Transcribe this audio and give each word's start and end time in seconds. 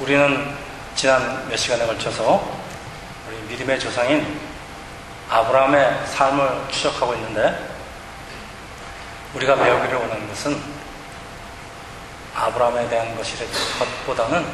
우리는 0.00 0.54
지난 0.94 1.48
몇 1.48 1.56
시간에 1.56 1.86
걸쳐서 1.86 2.42
우리 3.28 3.36
믿음의 3.48 3.78
조상인 3.78 4.40
아브라함의 5.28 6.06
삶을 6.06 6.68
추적하고 6.70 7.14
있는데 7.14 7.70
우리가 9.34 9.54
배우기를 9.56 9.96
원하는 9.96 10.28
것은 10.28 10.60
아브라함에 12.34 12.88
대한 12.88 13.16
것보다는 13.16 14.44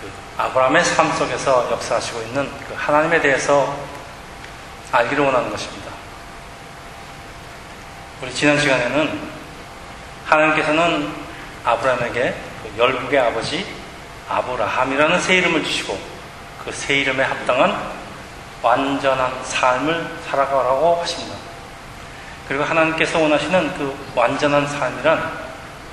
그 0.00 0.10
아브라함의 0.38 0.84
삶 0.84 1.12
속에서 1.12 1.70
역사하시고 1.70 2.22
있는 2.22 2.50
그 2.68 2.74
하나님에 2.74 3.20
대해서 3.20 3.76
알기를 4.90 5.24
원하는 5.24 5.50
것입니다. 5.50 5.90
우리 8.22 8.34
지난 8.34 8.58
시간에는 8.58 9.30
하나님께서는 10.26 11.14
아브라함에게 11.64 12.34
그 12.62 12.78
열국의 12.78 13.18
아버지 13.20 13.77
아브라함이라는 14.28 15.20
새 15.20 15.36
이름을 15.38 15.64
주시고 15.64 15.98
그 16.64 16.72
새 16.72 16.98
이름에 16.98 17.22
합당한 17.24 17.76
완전한 18.62 19.32
삶을 19.44 20.18
살아가라고 20.28 20.96
하십니다. 21.00 21.36
그리고 22.46 22.64
하나님께서 22.64 23.18
원하시는 23.18 23.74
그 23.78 24.12
완전한 24.14 24.66
삶이란 24.66 25.48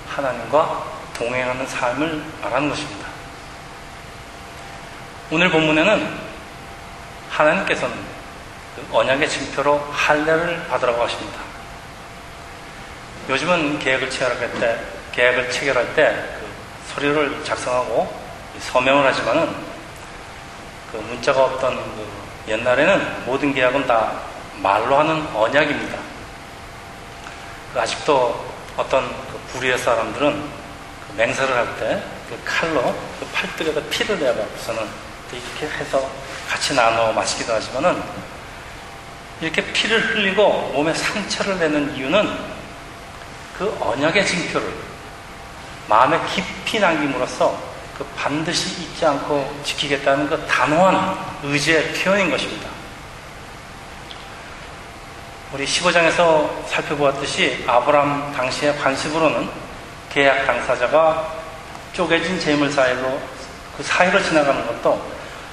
하나님과 0.09 0.84
동행하는 1.17 1.66
삶을 1.67 2.23
말하는 2.41 2.70
것입니다. 2.70 3.07
오늘 5.31 5.49
본문에는 5.49 6.17
하나님께서는 7.29 7.95
그 8.76 8.88
언약의 8.98 9.29
증표로 9.29 9.79
할례를 9.91 10.67
받으라고 10.70 11.04
하십니다. 11.04 11.40
요즘은 13.29 13.79
계약을 13.79 14.09
체결할 14.09 14.52
때, 14.59 14.79
계약을 15.13 15.52
체결할 15.52 15.95
때 15.95 16.35
그 16.40 16.93
서류를 16.93 17.43
작성하고 17.43 18.24
서명을 18.59 19.05
하지만은 19.05 19.55
그 20.91 20.98
문자가 20.98 21.44
없던 21.46 21.76
그 21.76 22.52
옛날에는 22.52 23.26
모든 23.26 23.54
계약은 23.54 23.88
다 23.88 24.21
말로 24.62 24.98
하는 24.98 25.26
언약입니다. 25.35 25.98
그 27.74 27.82
아직도 27.82 28.46
어떤 28.77 29.07
그 29.27 29.40
부류의 29.52 29.77
사람들은 29.77 30.49
그 31.07 31.13
맹세를 31.16 31.55
할 31.55 31.76
때 31.77 32.16
그 32.29 32.40
칼로 32.44 32.82
그 33.20 33.27
팔뚝에다 33.34 33.82
피를 33.90 34.20
내갖고서는 34.20 34.84
이렇게 35.32 35.76
해서 35.77 36.10
같이 36.49 36.74
나눠 36.74 37.12
마시기도 37.13 37.54
하지만은 37.54 38.01
이렇게 39.41 39.62
피를 39.74 40.16
흘리고 40.16 40.72
몸에 40.74 40.94
상처를 40.94 41.60
내는 41.60 41.96
이유는 41.96 42.55
그 43.57 43.77
언약의 43.79 44.26
징표를 44.26 44.74
마음에 45.88 46.20
깊이 46.34 46.79
남김으로써 46.79 47.74
그 47.98 48.04
반드시 48.15 48.82
잊지 48.82 49.05
않고 49.05 49.62
지키겠다는 49.63 50.27
그 50.27 50.46
단호한 50.46 51.18
의지의 51.43 51.93
표현인 51.93 52.29
것입니다. 52.29 52.70
우리 55.54 55.65
15장에서 55.65 56.68
살펴보았듯이 56.68 57.63
아브람 57.66 58.34
당시의 58.34 58.77
관습으로는 58.77 59.49
계약 60.12 60.46
당사자가 60.46 61.34
쪼개진 61.93 62.40
재물 62.40 62.70
사이로 62.70 63.21
그 63.77 63.84
사이로 63.84 64.22
지나가는 64.22 64.68
것도 64.68 65.01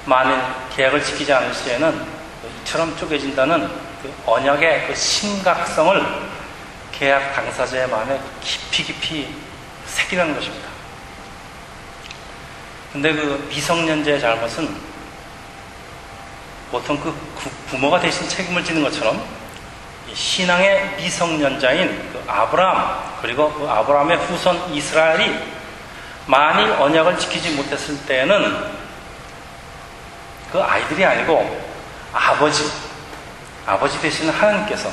만일 0.05 0.37
계약을 0.75 1.01
지키지 1.01 1.31
않을 1.31 1.53
시에는 1.53 2.05
이처럼 2.61 2.97
쪼개진다는 2.97 3.69
그 4.01 4.13
언약의 4.25 4.87
그 4.87 4.95
심각성을 4.95 6.05
계약 6.91 7.33
당사자의 7.33 7.87
마음에 7.87 8.19
깊이 8.41 8.83
깊이 8.83 9.33
새기는 9.85 10.35
것입니다. 10.35 10.72
근데 12.93 13.11
그 13.11 13.47
미성년자의 13.49 14.21
잘못은 14.21 14.93
보통 16.71 16.99
그 16.99 17.11
부모가 17.67 17.99
대신 17.99 18.29
책임을 18.29 18.63
지는 18.63 18.83
것처럼 18.83 19.25
신앙의 20.13 20.95
미성년자인 20.97 22.13
그 22.13 22.23
아브라함 22.27 23.17
그리고 23.23 23.51
그 23.51 23.67
아브라함의 23.67 24.17
후손 24.17 24.75
이스라엘이 24.75 25.39
만일 26.27 26.71
언약을 26.71 27.17
지키지 27.17 27.55
못했을 27.55 27.97
때에는 28.05 28.83
그 30.51 30.61
아이들이 30.61 31.03
아니고 31.03 31.65
아버지 32.13 32.71
아버지 33.65 33.99
대신 34.01 34.29
하나님께서 34.29 34.91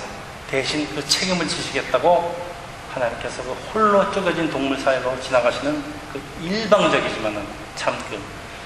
대신 0.50 0.88
그 0.94 1.06
책임을 1.06 1.47
지시겠다고 1.47 2.50
하나님께서 2.95 3.43
그 3.43 3.51
홀로 3.73 4.11
쪼개진 4.12 4.51
동물 4.51 4.78
사이로 4.78 5.19
지나가시는 5.21 5.83
그 6.12 6.21
일방적이지만은 6.43 7.47
참 7.77 7.95
그 8.11 8.21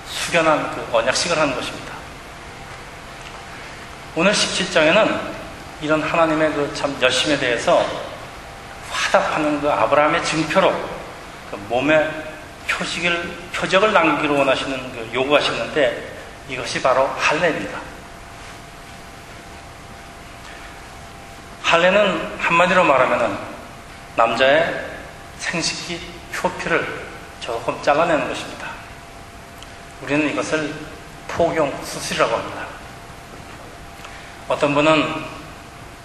숙연한 0.08 0.74
그 0.74 0.96
언약식을 0.96 1.38
하는 1.38 1.54
것입니다. 1.54 1.92
오늘 4.16 4.32
17장에는 4.32 5.20
이런 5.80 6.02
하나님의 6.02 6.52
그 6.52 6.72
참 6.74 6.96
열심에 7.00 7.38
대해서 7.38 7.84
화답하는 8.90 9.60
그 9.60 9.70
아브라함의 9.70 10.24
증표로 10.24 10.70
그 11.50 11.56
몸에 11.68 12.10
표식을, 12.68 13.36
표적을 13.54 13.92
남기로 13.92 14.38
원하시는 14.38 14.92
그 14.92 15.10
요구하시는데 15.14 16.12
이것이 16.48 16.80
바로 16.82 17.06
할례입니다. 17.18 17.78
할례는 21.62 22.36
한마디로 22.38 22.84
말하면 22.84 23.53
남자의 24.16 24.86
생식기 25.38 26.00
표피를 26.32 27.06
조금 27.40 27.80
잘라내는 27.82 28.28
것입니다. 28.28 28.68
우리는 30.02 30.30
이것을 30.30 30.72
포경 31.28 31.72
수술이라고 31.84 32.36
합니다. 32.36 32.66
어떤 34.48 34.74
분은 34.74 35.24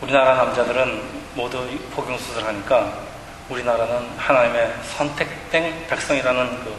우리나라 0.01 0.35
남자들은 0.35 1.19
모두 1.35 1.67
복용수술 1.91 2.43
하니까 2.45 2.93
우리나라는 3.49 4.17
하나님의 4.17 4.73
선택된 4.95 5.87
백성이라는 5.87 6.63
그 6.63 6.75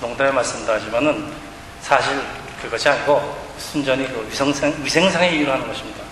농담의 0.00 0.32
말씀도 0.32 0.72
하지만은 0.72 1.32
사실 1.80 2.20
그것이 2.60 2.88
아니고 2.88 3.36
순전히 3.58 4.06
그 4.08 4.26
위생상, 4.28 4.74
위생상의 4.82 5.36
이유로 5.36 5.52
하는 5.52 5.66
것입니다. 5.66 6.02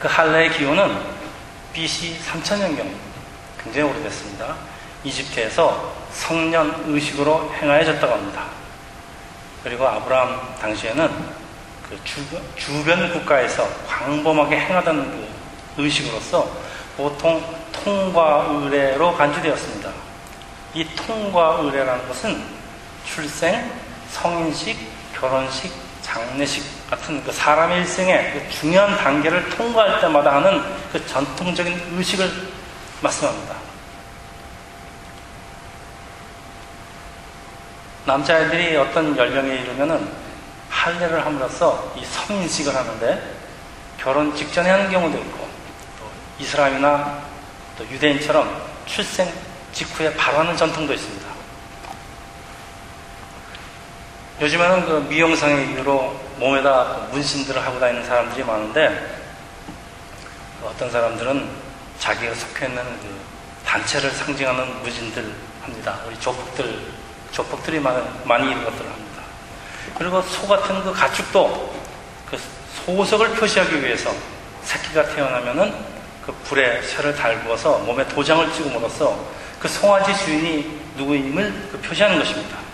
그 0.00 0.08
할례의 0.08 0.50
기호는 0.52 1.15
BC 1.76 2.18
3000년경 2.20 2.90
굉장히 3.62 3.90
오래됐습니다. 3.90 4.56
이집트에서 5.04 5.94
성년 6.10 6.84
의식으로 6.86 7.52
행하여졌다고 7.52 8.14
합니다. 8.14 8.46
그리고 9.62 9.86
아브라함 9.86 10.56
당시에는 10.58 11.06
그 11.86 12.00
주변, 12.02 12.42
주변 12.56 13.12
국가에서 13.12 13.68
광범하게 13.86 14.58
행하던 14.58 15.28
그 15.76 15.82
의식으로서 15.82 16.50
보통 16.96 17.44
통과 17.72 18.46
의례로 18.48 19.14
간주되었습니다. 19.14 19.90
이 20.72 20.86
통과 20.96 21.58
의례라는 21.60 22.08
것은 22.08 22.42
출생, 23.04 23.70
성인식, 24.12 24.78
결혼식, 25.14 25.70
장례식 26.06 26.88
같은 26.88 27.22
그 27.24 27.32
사람의 27.32 27.78
일생의 27.78 28.32
그 28.32 28.50
중요한 28.50 28.96
단계를 28.96 29.50
통과할 29.50 30.00
때마다 30.00 30.36
하는 30.36 30.62
그 30.92 31.04
전통적인 31.04 31.96
의식을 31.98 32.30
말씀합니다. 33.02 33.56
남자애들이 38.04 38.76
어떤 38.76 39.16
연령에 39.16 39.56
이르면은 39.56 40.08
할례를 40.70 41.26
함으로써 41.26 41.92
이 41.96 42.04
성인식을 42.04 42.74
하는데 42.74 43.34
결혼 43.98 44.34
직전에 44.34 44.70
하는 44.70 44.88
경우도 44.88 45.18
있고 45.18 45.48
또 45.98 46.08
이슬람이나 46.38 47.20
또 47.76 47.84
유대인처럼 47.88 48.64
출생 48.86 49.28
직후에 49.72 50.14
바로 50.14 50.38
하는 50.38 50.56
전통도 50.56 50.92
있습니다. 50.92 51.35
요즘에는 54.38 54.84
그 54.84 54.92
미용상의 55.08 55.70
이유로 55.70 56.14
몸에다 56.36 57.08
문신들을 57.10 57.64
하고 57.64 57.80
다니는 57.80 58.04
사람들이 58.04 58.44
많은데 58.44 59.16
어떤 60.62 60.90
사람들은 60.90 61.48
자기가 61.98 62.34
속해 62.34 62.66
있는 62.66 62.82
그 63.00 63.08
단체를 63.64 64.10
상징하는 64.10 64.82
무진들 64.82 65.32
합니다. 65.62 66.00
우리 66.06 66.20
조폭들, 66.20 66.78
조폭들이 67.32 67.80
많이, 67.80 68.02
많이 68.24 68.50
이런 68.50 68.62
것들을 68.64 68.84
합니다. 68.84 69.22
그리고 69.96 70.20
소 70.20 70.46
같은 70.46 70.82
그 70.84 70.92
가축도 70.92 71.74
그 72.30 72.38
소속을 72.84 73.30
표시하기 73.36 73.82
위해서 73.82 74.12
새끼가 74.64 75.06
태어나면은 75.14 75.74
그 76.26 76.32
불에 76.44 76.82
쇠를 76.82 77.16
달구어서 77.16 77.78
몸에 77.78 78.06
도장을 78.08 78.52
찍음으로써 78.52 79.18
그 79.58 79.66
송아지 79.66 80.14
주인이 80.24 80.80
누구임을 80.98 81.68
그 81.72 81.80
표시하는 81.80 82.18
것입니다. 82.18 82.65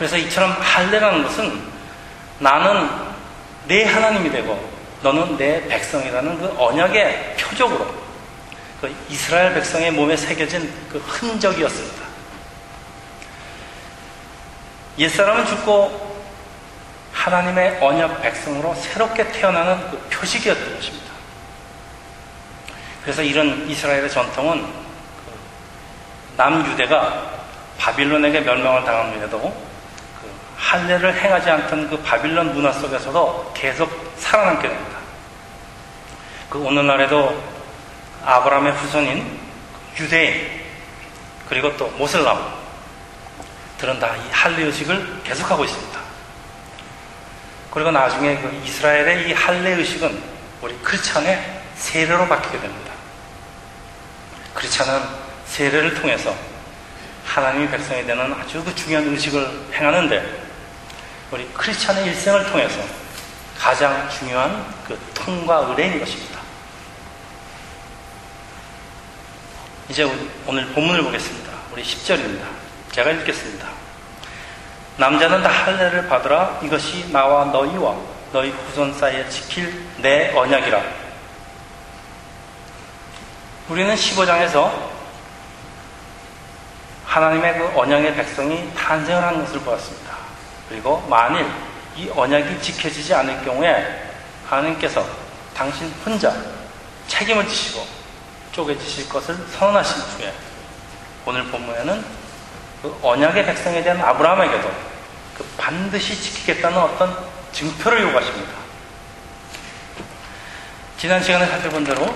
그래서 0.00 0.16
이처럼 0.16 0.52
할례라는 0.52 1.24
것은 1.24 1.62
나는 2.38 2.88
내 3.66 3.84
하나님이 3.84 4.30
되고 4.30 4.58
너는 5.02 5.36
내 5.36 5.68
백성이라는 5.68 6.38
그 6.38 6.54
언약의 6.56 7.36
표적으로 7.36 7.86
그 8.80 8.96
이스라엘 9.10 9.52
백성의 9.52 9.90
몸에 9.90 10.16
새겨진 10.16 10.72
그 10.90 10.96
흔적이었습니다. 11.00 12.02
옛사람은 14.96 15.44
죽고 15.44 16.18
하나님의 17.12 17.76
언약 17.82 18.22
백성으로 18.22 18.74
새롭게 18.76 19.30
태어나는 19.32 19.90
그 19.90 19.98
표식이었던 20.08 20.76
것입니다. 20.76 21.10
그래서 23.02 23.20
이런 23.22 23.68
이스라엘의 23.68 24.10
전통은 24.10 24.62
그 24.62 24.70
남유대가 26.38 27.32
바빌론에게 27.76 28.40
멸망을 28.40 28.82
그 28.86 29.69
할례를 30.70 31.20
행하지 31.20 31.50
않던 31.50 31.90
그 31.90 32.00
바빌론 32.00 32.54
문화 32.54 32.70
속에서도 32.70 33.52
계속 33.56 34.14
살아남게 34.16 34.68
됩니다. 34.68 34.98
그 36.48 36.60
오늘날에도 36.60 37.42
아브라함의 38.24 38.72
후손인 38.74 39.40
유대인 39.98 40.60
그리고 41.48 41.76
또 41.76 41.88
모슬람 41.98 42.54
들은 43.78 43.98
다 43.98 44.14
이 44.14 44.30
할례 44.30 44.62
의식을 44.64 45.22
계속하고 45.24 45.64
있습니다. 45.64 46.00
그리고 47.72 47.90
나중에 47.90 48.36
그 48.36 48.62
이스라엘의 48.64 49.28
이 49.28 49.32
할례 49.32 49.70
의식은 49.70 50.22
우리 50.62 50.78
크리스천의 50.84 51.62
세례로 51.74 52.28
바뀌게 52.28 52.60
됩니다. 52.60 52.92
크리스천은 54.54 55.02
세례를 55.46 55.94
통해서 55.94 56.32
하나님의 57.26 57.70
백성이 57.72 58.06
되는 58.06 58.32
아주 58.34 58.62
그 58.62 58.72
중요한 58.76 59.08
의식을 59.08 59.70
행하는데 59.74 60.49
우리 61.30 61.46
크리스천의 61.52 62.06
일생을 62.06 62.44
통해서 62.50 62.80
가장 63.56 64.08
중요한 64.10 64.66
그 64.86 64.98
통과 65.14 65.58
의례인 65.58 66.00
것입니다. 66.00 66.40
이제 69.88 70.08
오늘 70.46 70.66
본문을 70.72 71.02
보겠습니다. 71.04 71.52
우리 71.72 71.82
10절입니다. 71.82 72.42
제가 72.90 73.10
읽겠습니다. 73.12 73.68
남자는 74.96 75.42
다 75.42 75.48
할례를 75.48 76.08
받으라 76.08 76.60
이것이 76.62 77.10
나와 77.12 77.44
너희와 77.44 77.96
너희 78.32 78.50
후손 78.50 78.92
사이에 78.98 79.28
지킬 79.28 79.84
내 79.98 80.32
언약이라. 80.34 80.82
우리는 83.68 83.94
15장에서 83.94 84.72
하나님의 87.04 87.58
그 87.58 87.78
언약의 87.78 88.16
백성이 88.16 88.72
탄생을 88.74 89.22
하는 89.22 89.44
것을 89.44 89.60
보았습니다. 89.60 90.19
그리고 90.70 91.04
만일 91.08 91.44
이 91.96 92.08
언약이 92.08 92.62
지켜지지 92.62 93.12
않을 93.12 93.44
경우에 93.44 94.12
하나님께서 94.46 95.04
당신 95.52 95.92
혼자 96.06 96.32
책임을 97.08 97.46
지시고 97.48 97.84
쪼개지실 98.52 99.08
것을 99.08 99.36
선언하신 99.58 100.00
후에 100.00 100.32
오늘 101.26 101.44
본문에는 101.48 102.04
그 102.82 102.98
언약의 103.02 103.46
백성에 103.46 103.82
대한 103.82 104.00
아브라함에게도 104.00 104.72
그 105.36 105.44
반드시 105.58 106.14
지키겠다는 106.14 106.78
어떤 106.78 107.18
증표를 107.52 108.02
요구하십니다. 108.02 108.52
지난 110.96 111.20
시간에 111.20 111.46
살펴본 111.46 111.82
대로 111.82 112.14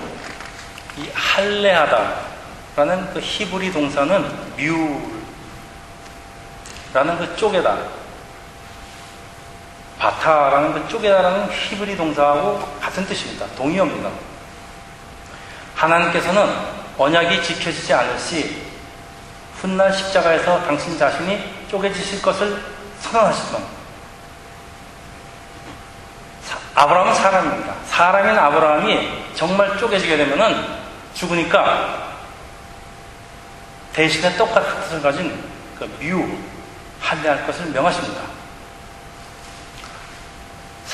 이 0.97 1.09
할례하다라는 1.13 3.13
그 3.13 3.19
히브리 3.19 3.73
동사는 3.73 4.55
뮤라는 6.93 7.17
그 7.17 7.35
쪼개다 7.35 8.04
바타라는 9.99 10.73
그 10.73 10.89
쪼개다라는 10.89 11.49
히브리 11.51 11.95
동사하고 11.95 12.59
같은 12.81 13.05
뜻입니다. 13.05 13.45
동의어입니다. 13.55 14.09
하나님께서는 15.75 16.49
언약이 16.97 17.43
지켜지지 17.43 17.93
않을 17.93 18.19
시 18.19 18.65
훗날 19.61 19.91
십자가에서 19.91 20.63
당신 20.65 20.97
자신이 20.97 21.67
쪼개지실 21.71 22.21
것을 22.21 22.61
선언하시던 23.01 23.63
아브라함은 26.75 27.15
사람입니다. 27.15 27.73
사람인 27.85 28.37
아브라함이 28.37 29.33
정말 29.33 29.77
쪼개지게 29.77 30.17
되면은 30.17 30.61
죽으니까 31.13 32.05
대신에 33.93 34.35
똑같은 34.35 34.81
뜻을 34.81 35.01
가진 35.01 35.41
그 35.79 35.85
뮤, 36.01 36.37
할례할 36.99 37.47
것을 37.47 37.67
명하십니다. 37.67 38.34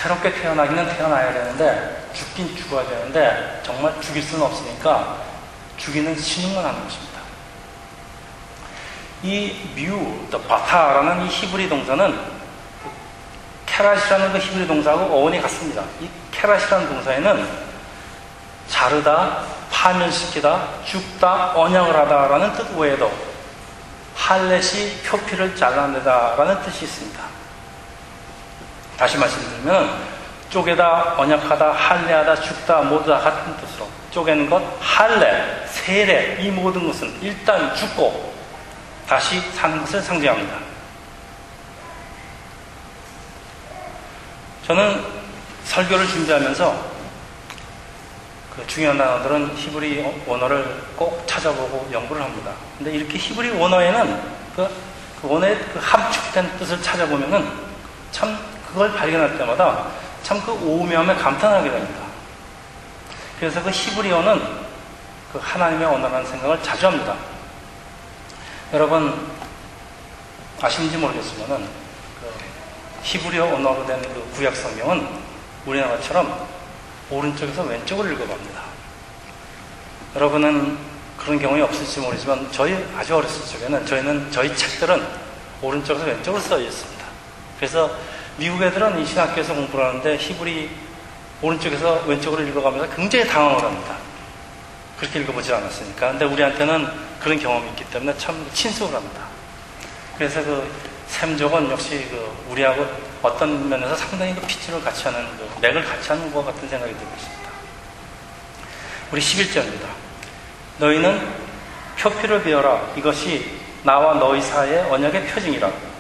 새롭게 0.02 0.34
태어나기는 0.34 0.98
태어나야 0.98 1.32
되는데 1.32 2.10
죽긴 2.12 2.56
죽어야 2.58 2.88
되는데 2.88 3.62
정말 3.64 3.94
죽일 4.02 4.24
수는 4.24 4.44
없으니까 4.48 5.18
죽이는 5.78 6.18
신용만 6.18 6.66
하는 6.66 6.84
것입니다. 6.84 7.22
이 9.22 9.70
뮤, 9.76 10.28
또 10.32 10.42
바타라는 10.42 11.26
이 11.26 11.30
히브리 11.30 11.70
동사는 11.70 12.20
케라시라는 13.68 14.34
그 14.34 14.40
히브리 14.40 14.68
동사하고 14.68 15.04
어원이 15.04 15.40
같습니다. 15.44 15.84
이 16.00 16.10
케라시라는 16.32 16.88
동사에는 16.88 17.48
자르다, 18.68 19.44
파멸시키다, 19.72 20.84
죽다, 20.84 21.54
언양을 21.56 21.96
하다라는 21.96 22.54
뜻 22.54 22.76
외에도 22.76 23.12
할렛이 24.16 25.04
표피를 25.04 25.56
잘라내다라는 25.56 26.64
뜻이 26.64 26.86
있습니다. 26.86 27.41
다시 29.02 29.18
말씀드리면 29.18 30.00
쪼개다, 30.52 31.16
언약하다, 31.18 31.72
할례하다, 31.72 32.36
죽다 32.40 32.84
모두 32.84 33.10
다 33.10 33.18
같은 33.18 33.58
뜻으로 33.58 33.90
쪼개는 34.12 34.48
것, 34.48 34.62
할례, 34.80 35.66
세례 35.66 36.38
이 36.40 36.52
모든 36.52 36.86
것은 36.86 37.12
일단 37.20 37.76
죽고 37.76 38.32
다시 39.08 39.42
사는 39.56 39.80
것을 39.80 40.04
상징합니다. 40.04 40.56
저는 44.68 45.04
설교를 45.64 46.08
준비하면서 46.08 46.92
그 48.56 48.68
중요한 48.68 49.00
단어들은 49.00 49.56
히브리 49.56 50.26
원어를 50.28 50.84
꼭 50.96 51.24
찾아보고 51.26 51.90
연구를 51.92 52.22
합니다. 52.22 52.52
근데 52.78 52.92
이렇게 52.92 53.18
히브리 53.18 53.50
원어에는 53.50 54.22
그, 54.56 54.70
그 55.20 55.28
원어의 55.28 55.58
그 55.74 55.80
함축된 55.80 56.60
뜻을 56.60 56.80
찾아보면은 56.84 57.50
참 58.12 58.51
그걸 58.72 58.94
발견할 58.94 59.38
때마다 59.38 59.88
참 60.24 60.40
그 60.46 60.52
오묘함에 60.52 61.16
감탄하게 61.16 61.70
됩니다. 61.72 62.02
그래서 63.40 63.62
그 63.64 63.70
히브리어는 63.70 64.42
그 65.34 65.40
하나님의 65.42 65.88
언어라는 65.88 66.26
생각을 66.26 66.62
자주 66.62 66.88
합니다. 66.88 67.16
여러분 68.74 69.28
아시는지 70.62 70.98
모르겠지만은 70.98 71.68
그 72.22 72.34
히브리어 73.04 73.56
언어로 73.56 73.86
된 73.86 74.00
그 74.02 74.32
구약 74.36 74.56
성경은 74.56 75.08
우리나라처럼 75.66 76.48
오른쪽에서 77.10 77.64
왼쪽으로 77.64 78.10
읽어갑니다. 78.12 78.62
여러분은 80.16 80.78
그런 81.18 81.40
경험이 81.40 81.62
없을지 81.62 82.00
모르지만 82.00 82.48
저희 82.52 82.86
아주 82.98 83.16
어렸을 83.16 83.46
적에는 83.46 83.86
저희는 83.86 84.32
저희 84.32 84.56
책들은 84.56 85.06
오른쪽에서 85.62 86.06
왼쪽으로 86.06 86.42
써 86.42 86.60
있습니다. 86.60 87.06
그래서 87.58 87.92
미국 88.38 88.62
애들은 88.62 89.00
이 89.00 89.06
신학교에서 89.06 89.54
공부를 89.54 89.86
하는데 89.86 90.18
히브리 90.18 90.70
오른쪽에서 91.42 92.04
왼쪽으로 92.08 92.44
읽어가면서 92.44 92.96
굉장히 92.96 93.28
당황을 93.28 93.64
합니다. 93.64 93.98
그렇게 95.00 95.20
읽어보지 95.20 95.54
않았으니까. 95.54 96.12
근데 96.12 96.26
우리한테는 96.26 96.88
그런 97.20 97.40
경험이 97.40 97.70
있기 97.70 97.84
때문에 97.86 98.16
참 98.18 98.48
친숙을 98.54 98.96
합니다. 98.96 99.22
그래서 100.18 100.44
그 100.44 100.72
샘족은 101.08 101.72
역시 101.72 102.08
그 102.10 102.46
우리하고 102.50 102.86
어떤 103.22 103.68
면에서 103.68 103.96
상당히 103.96 104.34
그 104.36 104.42
피치를 104.42 104.82
같이 104.82 105.04
하는, 105.06 105.26
그 105.38 105.60
맥을 105.60 105.84
같이 105.84 106.10
하는 106.10 106.32
것 106.32 106.46
같은 106.46 106.70
생각이 106.70 106.94
들고 106.94 107.12
있습니다. 107.16 107.52
우리 109.12 109.22
11절입니다. 109.22 109.88
너희는 110.78 111.28
표피를 112.00 112.44
베어라. 112.44 112.94
이것이 112.96 113.60
나와 113.84 114.14
너희 114.14 114.42
사이의 114.42 114.90
언약의 114.90 115.28
표징이라. 115.28 115.91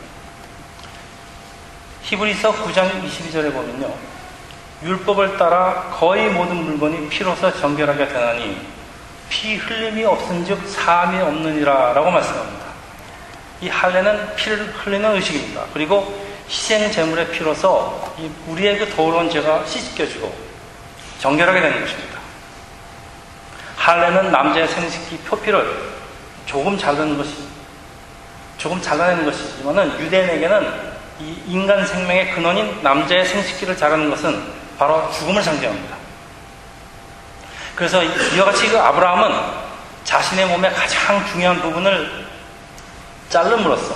히브리서 2.03 2.51
9장 2.63 3.03
22절에 3.03 3.53
보면요. 3.53 3.93
율법을 4.83 5.37
따라 5.37 5.91
거의 5.93 6.29
모든 6.29 6.57
물건이 6.57 7.09
피로서 7.09 7.53
정결하게 7.59 8.07
되나니 8.07 8.59
피 9.29 9.55
흘림이 9.55 10.03
없은즉 10.03 10.67
사함이 10.67 11.21
없느니라 11.21 11.93
라고 11.93 12.09
말씀합니다. 12.09 12.65
이 13.61 13.69
할례는 13.69 14.35
피를 14.35 14.73
흘리는 14.73 15.15
의식입니다. 15.15 15.65
그리고 15.73 16.27
희생 16.49 16.91
제물의 16.91 17.29
피로서 17.31 18.13
우리의 18.47 18.79
그 18.79 18.89
더러운 18.89 19.29
죄가 19.29 19.65
씻겨지고 19.65 20.33
정결하게 21.19 21.61
되는 21.61 21.79
것입니다. 21.79 22.19
할례는 23.77 24.31
남자의 24.31 24.67
생식기 24.67 25.17
표피를 25.19 25.91
조금 26.45 26.77
자르는 26.77 27.17
것이 27.17 27.35
조금 28.57 28.81
잘라내는 28.81 29.25
것이지만은 29.25 29.99
유대인에게는 29.99 30.90
이 31.21 31.43
인간 31.47 31.85
생명의 31.85 32.31
근원인 32.33 32.81
남자의 32.81 33.25
생식기를 33.25 33.77
자르는 33.77 34.09
것은 34.09 34.43
바로 34.77 35.09
죽음을 35.11 35.41
상징합니다. 35.43 35.95
그래서 37.75 38.03
이와 38.03 38.45
같이 38.45 38.67
그 38.69 38.79
아브라함은 38.79 39.61
자신의 40.03 40.47
몸의 40.47 40.73
가장 40.73 41.25
중요한 41.27 41.61
부분을 41.61 42.25
자름으로써 43.29 43.95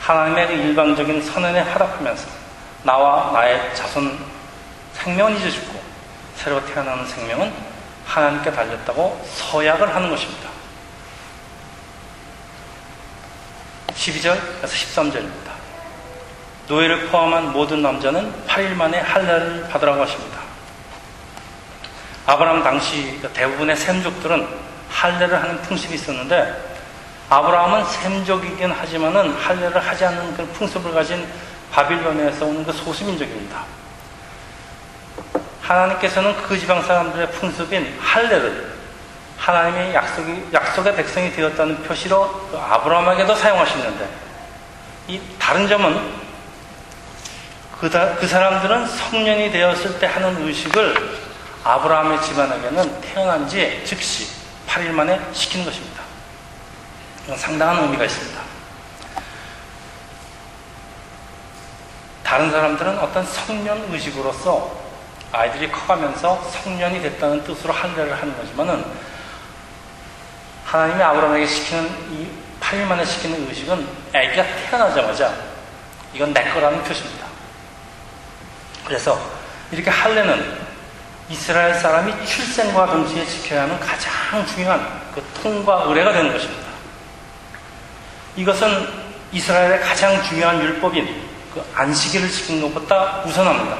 하나님의 0.00 0.46
그 0.48 0.52
일방적인 0.52 1.22
선언에 1.22 1.60
화답하면서 1.60 2.26
나와 2.82 3.30
나의 3.32 3.74
자손 3.74 4.18
생명은 4.94 5.36
이제 5.36 5.50
죽고 5.50 5.80
새로 6.36 6.64
태어나는 6.66 7.06
생명은 7.06 7.52
하나님께 8.04 8.52
달렸다고 8.52 9.24
서약을 9.34 9.94
하는 9.94 10.10
것입니다. 10.10 10.50
12절에서 13.94 14.64
13절입니다. 14.64 15.43
노예를 16.68 17.08
포함한 17.08 17.52
모든 17.52 17.82
남자는 17.82 18.32
8일 18.46 18.74
만에 18.74 19.00
할례를 19.00 19.68
받으라고 19.70 20.02
하십니다. 20.02 20.40
아브라함 22.26 22.62
당시 22.62 23.18
그 23.20 23.28
대부분의 23.28 23.76
샘족들은 23.76 24.48
할례를 24.90 25.42
하는 25.42 25.60
풍습이 25.62 25.94
있었는데 25.94 26.74
아브라함은 27.28 27.84
샘족이긴 27.84 28.70
하지만은 28.70 29.34
할례를 29.34 29.78
하지 29.86 30.04
않는 30.06 30.36
그 30.36 30.46
풍습을 30.46 30.92
가진 30.92 31.26
바빌론에서 31.70 32.46
오는 32.46 32.64
그 32.64 32.72
소수민족입니다. 32.72 33.64
하나님께서는 35.60 36.34
그 36.42 36.58
지방 36.58 36.82
사람들의 36.82 37.30
풍습인 37.32 37.98
할례를 38.00 38.74
하나님의 39.36 39.94
약속이, 39.94 40.48
약속의 40.52 40.96
백성이 40.96 41.32
되었다는 41.32 41.82
표시로 41.82 42.48
그 42.50 42.56
아브라함에게도 42.56 43.34
사용하시는데 43.34 44.08
이 45.08 45.20
다른 45.38 45.68
점은 45.68 46.23
그, 47.80 47.90
그 47.90 48.26
사람들은 48.26 48.86
성년이 48.86 49.50
되었을 49.50 49.98
때 49.98 50.06
하는 50.06 50.46
의식을 50.46 51.18
아브라함의 51.64 52.22
집안에게는 52.22 53.00
태어난 53.00 53.48
지 53.48 53.82
즉시 53.84 54.28
8일 54.68 54.90
만에 54.90 55.20
시키는 55.32 55.64
것입니다. 55.64 56.02
이건 57.24 57.38
상당한 57.38 57.82
의미가 57.84 58.04
있습니다. 58.04 58.40
다른 62.22 62.50
사람들은 62.50 62.98
어떤 62.98 63.24
성년 63.24 63.92
의식으로서 63.92 64.84
아이들이 65.32 65.70
커가면서 65.70 66.42
성년이 66.50 67.02
됐다는 67.02 67.44
뜻으로 67.44 67.72
할례를 67.72 68.20
하는 68.20 68.36
거지만은 68.36 68.84
하나님이 70.64 71.02
아브라함에게 71.02 71.46
시키는 71.46 72.12
이 72.12 72.28
8일 72.60 72.84
만에 72.86 73.04
시키는 73.04 73.48
의식은 73.48 73.86
아기가 74.14 74.44
태어나자마자 74.44 75.34
이건 76.12 76.32
내 76.32 76.42
거라는 76.50 76.82
표시입니다. 76.82 77.23
그래서 78.84 79.18
이렇게 79.70 79.90
할례는 79.90 80.64
이스라엘 81.28 81.74
사람이 81.74 82.26
출생과 82.26 82.86
동시에 82.86 83.24
지켜야 83.26 83.62
하는 83.62 83.78
가장 83.80 84.46
중요한 84.46 85.02
그 85.14 85.24
통과 85.42 85.84
의례가 85.84 86.12
되는 86.12 86.32
것입니다. 86.32 86.64
이것은 88.36 89.04
이스라엘의 89.32 89.80
가장 89.80 90.22
중요한 90.22 90.60
율법인 90.60 91.24
그 91.54 91.64
안식일을 91.74 92.28
지키는 92.30 92.62
것보다 92.62 93.22
우선합니다. 93.24 93.78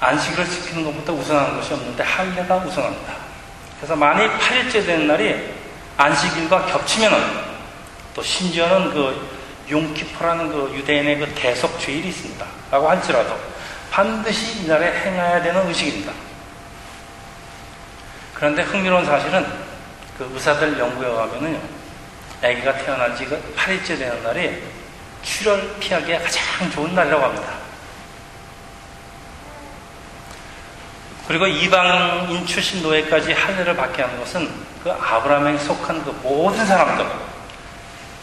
안식일을 0.00 0.48
지키는 0.48 0.84
것보다 0.84 1.12
우선하는 1.12 1.56
것이 1.56 1.74
없는데 1.74 2.02
할례가 2.02 2.56
우선합니다. 2.56 3.14
그래서 3.78 3.96
만일 3.96 4.30
8일째 4.30 4.72
되는 4.86 5.06
날이 5.06 5.54
안식일과 5.96 6.66
겹치면은 6.66 7.18
또 8.14 8.22
심지어는 8.22 8.92
그 8.92 9.29
용키퍼라는 9.70 10.50
그 10.50 10.74
유대인의 10.74 11.18
그 11.18 11.34
대속 11.34 11.78
주일이 11.78 12.08
있습니다. 12.08 12.44
라고 12.70 12.88
할지라도 12.88 13.38
반드시 13.90 14.64
이날에 14.64 15.00
행해야 15.00 15.42
되는 15.42 15.66
의식입니다. 15.68 16.12
그런데 18.34 18.62
흥미로운 18.62 19.04
사실은 19.04 19.46
그 20.16 20.30
의사들 20.34 20.78
연구에 20.78 21.08
가면은요, 21.08 21.60
아기가 22.42 22.76
태어난 22.78 23.14
지가 23.16 23.36
8일째 23.56 23.98
되는 23.98 24.22
날이 24.22 24.62
출혈 25.22 25.76
피하기에 25.78 26.18
가장 26.18 26.70
좋은 26.70 26.94
날이라고 26.94 27.22
합니다. 27.22 27.60
그리고 31.28 31.46
이방인 31.46 32.44
출신 32.46 32.82
노예까지 32.82 33.32
할례를 33.32 33.76
받게 33.76 34.02
하는 34.02 34.18
것은 34.18 34.50
그 34.82 34.90
아브라함에 34.90 35.58
속한 35.58 36.02
그 36.02 36.10
모든 36.22 36.66
사람들, 36.66 37.06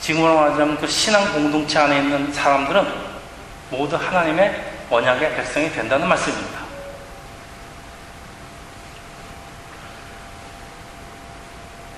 지금으로 0.01 0.35
말하자면 0.35 0.77
그 0.77 0.87
신앙 0.87 1.33
공동체 1.33 1.79
안에 1.79 1.99
있는 1.99 2.31
사람들은 2.31 3.07
모두 3.69 3.95
하나님의 3.95 4.73
언약의 4.89 5.35
백성이 5.35 5.71
된다는 5.71 6.07
말씀입니다. 6.07 6.59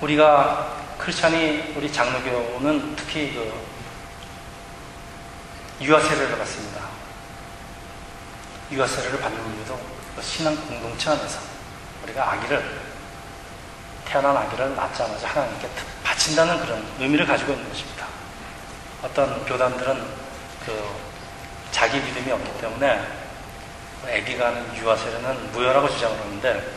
우리가 0.01 0.77
크리스찬이 0.97 1.73
우리 1.75 1.91
장로교는 1.91 2.95
특히 2.95 3.33
그 3.33 3.69
유아 5.81 5.99
세례를 5.99 6.37
받습니다. 6.37 6.81
유아 8.71 8.87
세례를 8.87 9.19
받는 9.19 9.55
이유도 9.55 9.79
그 10.15 10.21
신앙 10.21 10.55
공동체 10.55 11.11
안에서 11.11 11.39
우리가 12.03 12.33
아기를 12.33 12.81
태어난 14.05 14.35
아기를 14.35 14.75
낳자마자 14.75 15.27
하나님께 15.27 15.67
바친다는 16.19 16.59
그런 16.59 16.85
의미를 16.99 17.25
가지고 17.25 17.53
있는 17.53 17.67
것입니다. 17.69 18.05
어떤 19.01 19.45
교단들은 19.45 20.03
그 20.65 20.89
자기 21.71 21.97
믿음이 22.01 22.29
없기 22.29 22.59
때문에 22.59 23.01
아기가 24.05 24.47
하는 24.47 24.75
유아 24.75 24.97
세례는 24.97 25.51
무효라고 25.53 25.89
주장을 25.89 26.19
하는데 26.19 26.67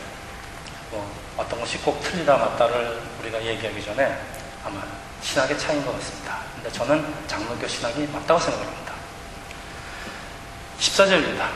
뭐 0.91 1.11
어떤 1.35 1.59
것이 1.59 1.77
꼭 1.79 2.01
틀리다 2.01 2.37
맞다를 2.37 3.01
우리가 3.19 3.43
얘기하기 3.43 3.83
전에 3.83 4.17
아마 4.63 4.81
신학의 5.21 5.59
차이인 5.59 5.85
것 5.85 5.93
같습니다. 5.99 6.37
근데 6.55 6.71
저는 6.71 7.05
장로교 7.27 7.67
신학이 7.67 8.07
맞다고 8.13 8.39
생각합니다. 8.39 8.93
14절입니다. 10.79 11.49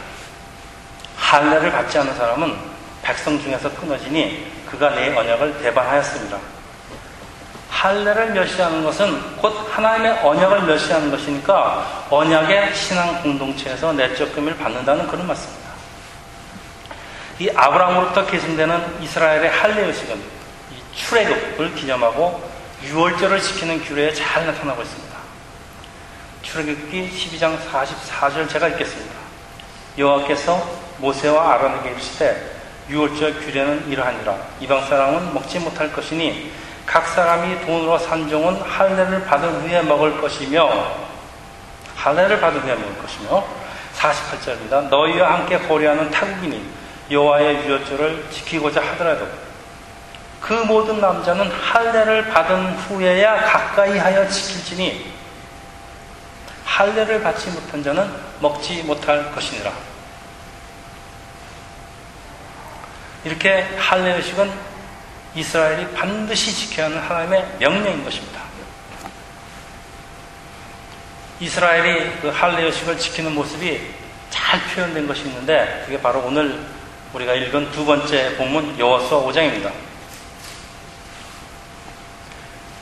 할례를 1.15 1.71
받지 1.71 1.97
않은 1.99 2.13
사람은 2.15 2.57
백성 3.01 3.41
중에서 3.41 3.73
끊어지니 3.75 4.65
그가 4.69 4.89
내 4.89 5.15
언약을 5.15 5.61
대반하였습니다. 5.61 6.56
할례를 7.77 8.31
멸시하는 8.31 8.83
것은 8.83 9.37
곧 9.37 9.53
하나님의 9.71 10.23
언약을 10.23 10.63
멸시하는 10.63 11.11
것이니까 11.11 12.07
언약의 12.09 12.73
신앙 12.73 13.21
공동체에서 13.21 13.93
내적 13.93 14.33
금을 14.33 14.57
받는다는 14.57 15.07
그런 15.07 15.27
말씀입니다. 15.27 15.67
이 17.37 17.49
아브라함으로부터 17.55 18.25
계승되는 18.25 19.03
이스라엘의 19.03 19.51
할례 19.51 19.85
의식은 19.85 20.15
이 20.17 20.95
출애굽을 20.95 21.75
기념하고 21.75 22.41
유월절을 22.83 23.39
지키는 23.39 23.83
규례에 23.83 24.11
잘 24.11 24.47
나타나고 24.47 24.81
있습니다. 24.81 25.15
출애굽기 26.41 27.11
12장 27.11 27.59
44절 27.59 28.49
제가 28.49 28.69
읽겠습니다. 28.69 29.13
여호와께서 29.99 30.67
모세와 30.97 31.53
아론에게 31.53 31.91
이르시되 31.91 32.57
유월절 32.89 33.41
규례는 33.41 33.87
이러하니라 33.87 34.35
이방 34.61 34.87
사람은 34.87 35.35
먹지 35.35 35.59
못할 35.59 35.93
것이니 35.93 36.51
각 36.87 37.05
사람이 37.05 37.65
돈으로 37.65 37.99
산 37.99 38.29
종은 38.29 38.61
할례를 38.61 39.25
받은 39.25 39.61
후에 39.61 39.81
먹을 39.83 40.19
것이며 40.21 40.95
할례를 41.95 42.39
받은 42.39 42.61
후에 42.61 42.75
먹을 42.75 42.97
것이며 42.99 43.45
48절입니다. 43.97 44.87
너희와 44.87 45.33
함께 45.33 45.55
호리하는 45.55 46.09
타국인이 46.09 46.65
여호와의 47.11 47.67
유월절을 47.67 48.27
지키고자 48.31 48.81
하더라도 48.81 49.27
그 50.39 50.53
모든 50.53 51.01
남자는 51.01 51.51
할례를 51.51 52.29
받은 52.29 52.77
후에야 52.77 53.43
가까이 53.43 53.97
하여 53.97 54.25
지킬지니 54.29 55.11
할례를 56.63 57.21
받지 57.21 57.49
못한 57.49 57.83
자는 57.83 58.09
먹지 58.39 58.83
못할 58.83 59.29
것이니라. 59.33 59.71
이렇게 63.25 63.75
할례 63.77 64.15
의식은 64.15 64.76
이스라엘이 65.37 65.93
반드시 65.93 66.51
지켜야 66.51 66.87
하는 66.87 66.97
하나님의 66.99 67.57
명령인 67.59 68.03
것입니다. 68.03 68.41
이스라엘이 71.39 72.21
그 72.21 72.29
할례 72.29 72.63
의식을 72.63 72.97
지키는 72.97 73.35
모습이 73.35 73.93
잘 74.31 74.59
표현된 74.73 75.07
것이 75.07 75.25
있는데 75.25 75.83
그게 75.85 76.01
바로 76.01 76.21
오늘 76.25 76.59
우리가 77.13 77.35
읽은 77.35 77.71
두 77.71 77.85
번째 77.85 78.35
본문 78.35 78.79
여호수아 78.79 79.21
5장입니다. 79.25 79.71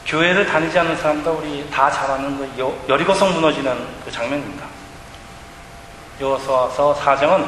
교회를 0.06 0.46
다니지 0.46 0.80
않는 0.80 0.96
사람도 0.96 1.34
우리 1.34 1.70
다 1.70 1.92
잘 1.92 2.10
아는 2.10 2.38
그 2.38 2.86
여리고성 2.88 3.34
무너지는 3.34 3.86
그 4.06 4.12
장면입니다. 4.12 4.66
여호수아서 6.22 6.98
4장은 7.04 7.46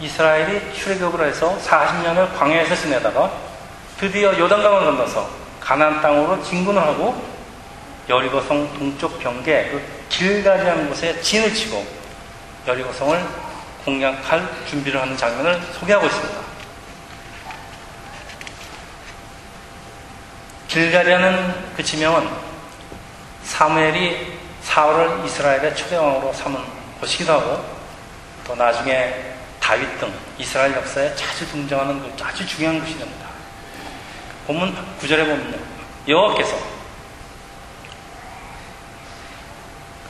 이스라엘이 0.00 0.74
출애굽을 0.74 1.26
해서 1.26 1.58
40년을 1.64 2.36
광야에서 2.38 2.76
지내다가 2.76 3.47
드디어 3.98 4.38
요단강을 4.38 4.84
건너서 4.84 5.28
가나안 5.60 6.00
땅으로 6.00 6.40
진군을 6.42 6.80
하고 6.80 7.20
여리고성 8.08 8.72
동쪽 8.78 9.18
경계 9.18 9.68
그 9.70 9.82
길가리하는 10.08 10.88
곳에 10.88 11.20
진을 11.20 11.52
치고 11.52 11.84
여리고성을 12.66 13.26
공략할 13.84 14.48
준비를 14.68 15.00
하는 15.00 15.16
장면을 15.16 15.60
소개하고 15.78 16.06
있습니다. 16.06 16.40
길가리하는 20.68 21.74
그 21.76 21.82
지명은 21.82 22.28
사무엘이 23.42 24.38
사울을 24.62 25.24
이스라엘의 25.24 25.74
초대왕으로 25.74 26.32
삼은 26.34 26.62
것이기도 27.00 27.32
하고 27.32 27.64
또 28.46 28.54
나중에 28.54 29.14
다윗 29.58 29.98
등 29.98 30.12
이스라엘 30.38 30.72
역사에 30.74 31.14
자주 31.16 31.48
등장하는 31.50 32.00
그 32.00 32.24
아주 32.24 32.46
중요한 32.46 32.78
것이 32.78 32.96
됩니다. 32.96 33.27
본문 34.48 34.74
9절에 35.02 35.26
보면요. 35.26 35.58
여호와께서 36.08 36.56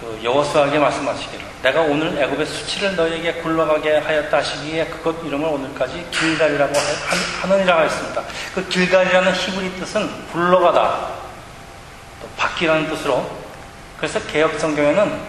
그 0.01 0.21
여호수아에게 0.23 0.79
말씀하시기를 0.79 1.45
내가 1.61 1.81
오늘 1.81 2.17
애굽의 2.17 2.47
수치를 2.47 2.95
너에게 2.95 3.33
굴러가게 3.43 3.97
하였다 3.97 4.37
하시기에 4.37 4.87
그것 4.87 5.25
이름을 5.25 5.45
오늘까지 5.45 6.07
길갈이라고 6.13 6.73
하느니라 7.43 7.79
하였습니다. 7.79 8.23
그 8.55 8.69
길갈이라는 8.69 9.35
히브리 9.35 9.75
뜻은 9.81 10.29
굴러가다 10.31 11.15
또 12.23 12.29
바뀌라는 12.37 12.89
뜻으로 12.91 13.29
그래서 13.97 14.21
개혁 14.21 14.57
성경에는 14.61 15.21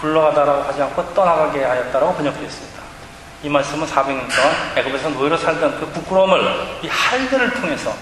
굴러가다라고 0.00 0.62
하지 0.62 0.80
않고 0.80 1.12
떠나가게 1.12 1.62
하였다라고 1.62 2.14
번역되어 2.14 2.44
있습니다. 2.44 2.85
이 3.42 3.48
말씀은 3.48 3.86
400년 3.86 4.34
동안 4.34 4.72
애굽에서 4.76 5.10
노예로 5.10 5.36
살던 5.36 5.78
그 5.78 5.86
부끄러움을 5.92 6.80
이 6.82 6.88
할례를 6.88 7.52
통해서 7.54 7.94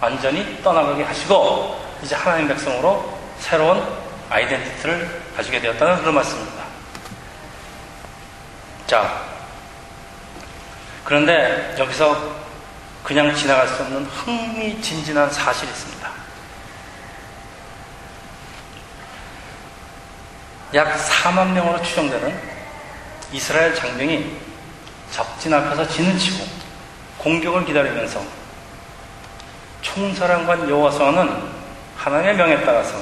완전히 0.00 0.62
떠나가게 0.62 1.02
하시고 1.02 1.80
이제 2.02 2.14
하나님 2.14 2.48
백성으로 2.48 3.18
새로운 3.38 3.82
아이덴티티를 4.30 5.22
가지게 5.36 5.60
되었다는 5.60 6.00
그런 6.00 6.14
말씀입니다. 6.14 6.64
자, 8.86 9.22
그런데 11.04 11.74
여기서 11.78 12.36
그냥 13.02 13.34
지나갈 13.34 13.66
수 13.68 13.82
없는 13.82 14.04
흥미진진한 14.04 15.30
사실이 15.30 15.70
있습니다. 15.70 16.08
약 20.74 20.98
4만 20.98 21.52
명으로 21.52 21.82
추정되는 21.82 22.58
이스라엘 23.32 23.74
장병이 23.74 24.47
적진 25.10 25.54
앞에서 25.54 25.86
진을 25.88 26.18
치고 26.18 26.44
공격을 27.18 27.64
기다리면서 27.64 28.22
총사령관 29.82 30.68
여호와서는 30.68 31.58
하나님의 31.96 32.36
명에 32.36 32.64
따라서 32.64 32.98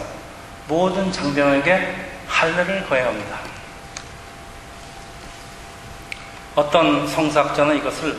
모든 0.68 1.12
장병에게 1.12 1.94
할례를 2.28 2.86
거행합니다. 2.88 3.38
어떤 6.54 7.06
성사학자는 7.06 7.76
이것을 7.76 8.16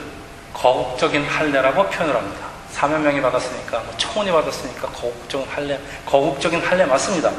거국적인 0.54 1.26
할례라고 1.26 1.88
표현을 1.88 2.16
합니다. 2.16 2.48
사만 2.72 3.02
명이 3.04 3.22
받았으니까, 3.22 3.80
뭐 3.80 3.94
청원이 3.98 4.32
받았으니까 4.32 4.88
거국적인 4.90 5.48
할례, 5.50 5.80
거국적인 6.06 6.62
할례 6.62 6.86
맞습니다. 6.86 7.32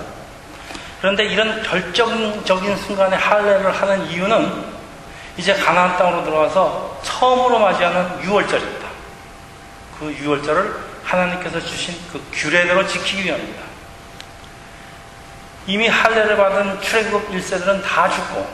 그런데 1.01 1.25
이런 1.25 1.63
결정적인 1.63 2.77
순간에 2.77 3.17
할례를 3.17 3.71
하는 3.71 4.11
이유는 4.11 4.78
이제 5.39 5.55
가나안 5.55 5.97
땅으로 5.97 6.25
들어와서 6.25 7.01
처음으로 7.05 7.61
맞이하는 7.61 8.25
유월절입니다. 8.25 8.89
그 9.99 10.13
유월절을 10.13 10.75
하나님께서 11.05 11.61
주신 11.61 11.97
그 12.13 12.21
규례대로 12.33 12.87
지키기 12.87 13.25
위함입니다. 13.25 13.63
이미 15.69 15.87
할례를 15.87 16.37
받은 16.37 16.81
출애굽 16.81 17.31
1세들은 17.31 17.85
다 17.85 18.11
죽고 18.11 18.49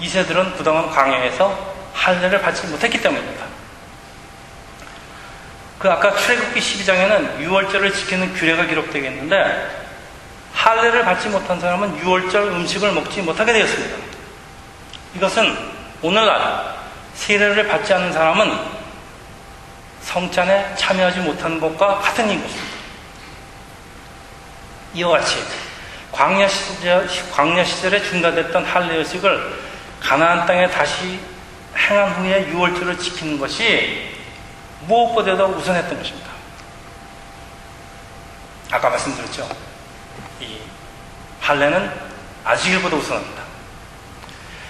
2세들은 0.00 0.56
그동안 0.56 0.90
광야에서 0.90 1.74
할례를 1.94 2.42
받지 2.42 2.66
못했기 2.66 3.00
때문입니다. 3.00 3.44
그 5.78 5.90
아까 5.90 6.16
출애굽기 6.16 6.58
12장에는 6.60 7.38
6월절을 7.38 7.94
지키는 7.94 8.34
규례가 8.34 8.64
기록되어 8.64 9.02
있는데 9.04 9.84
할례를 10.52 11.04
받지 11.04 11.28
못한 11.28 11.60
사람은 11.60 12.00
6월절 12.00 12.34
음식을 12.34 12.92
먹지 12.92 13.22
못하게 13.22 13.52
되었습니다. 13.52 13.96
이것은 15.16 15.73
오늘날 16.04 16.76
세례를 17.14 17.66
받지 17.66 17.94
않는 17.94 18.12
사람은 18.12 18.58
성찬에 20.02 20.74
참여하지 20.76 21.20
못하는 21.20 21.58
것과 21.58 21.98
같은 21.98 22.26
것입니다. 22.26 22.74
이와 24.92 25.18
같이 25.18 25.42
광야 26.12 26.46
시절, 26.46 27.08
광야 27.32 27.64
시절에 27.64 28.02
중단됐던 28.02 28.66
할례 28.66 28.96
의식을 28.96 29.64
가나안 29.98 30.44
땅에 30.44 30.68
다시 30.68 31.20
행한 31.74 32.10
후에 32.10 32.52
6월절을 32.52 33.00
지키는 33.00 33.38
것이 33.38 34.14
무엇보다도 34.82 35.46
우선했던 35.56 35.96
것입니다. 35.96 36.28
아까 38.70 38.90
말씀드렸죠. 38.90 39.48
이 40.40 40.58
할례는 41.40 41.90
아직일보다 42.44 42.94
우선합니다. 42.94 43.42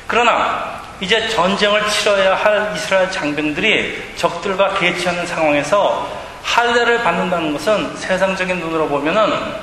그러나 0.07 0.84
이제 1.01 1.29
전쟁을 1.29 1.89
치러야 1.89 2.37
할 2.37 2.73
이스라엘 2.75 3.11
장병들이 3.11 4.15
적들과 4.17 4.75
개치하는 4.75 5.27
상황에서 5.27 6.25
할례를 6.43 7.03
받는다는 7.03 7.53
것은 7.53 7.97
세상적인 7.97 8.61
눈으로 8.61 8.89
보면은 8.89 9.55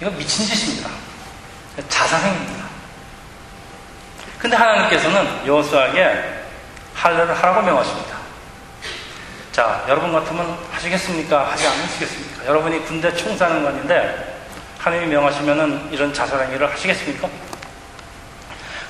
이거 0.00 0.10
미친 0.10 0.46
짓입니다. 0.46 0.88
자살행입니다. 1.88 2.64
근데 4.38 4.56
하나님께서는 4.56 5.46
여호수아에게 5.46 6.36
할례를 6.94 7.34
하라고 7.34 7.62
명하십니다. 7.62 8.16
자, 9.52 9.84
여러분 9.88 10.12
같으면 10.12 10.56
하시겠습니까? 10.70 11.50
하지 11.50 11.66
않으시겠습니까? 11.66 12.46
여러분이 12.46 12.84
군대 12.84 13.14
총사령관인데 13.14 14.36
하나님이 14.78 15.08
명하시면은 15.12 15.88
이런 15.90 16.12
자살행위를 16.12 16.70
하시겠습니까? 16.70 17.28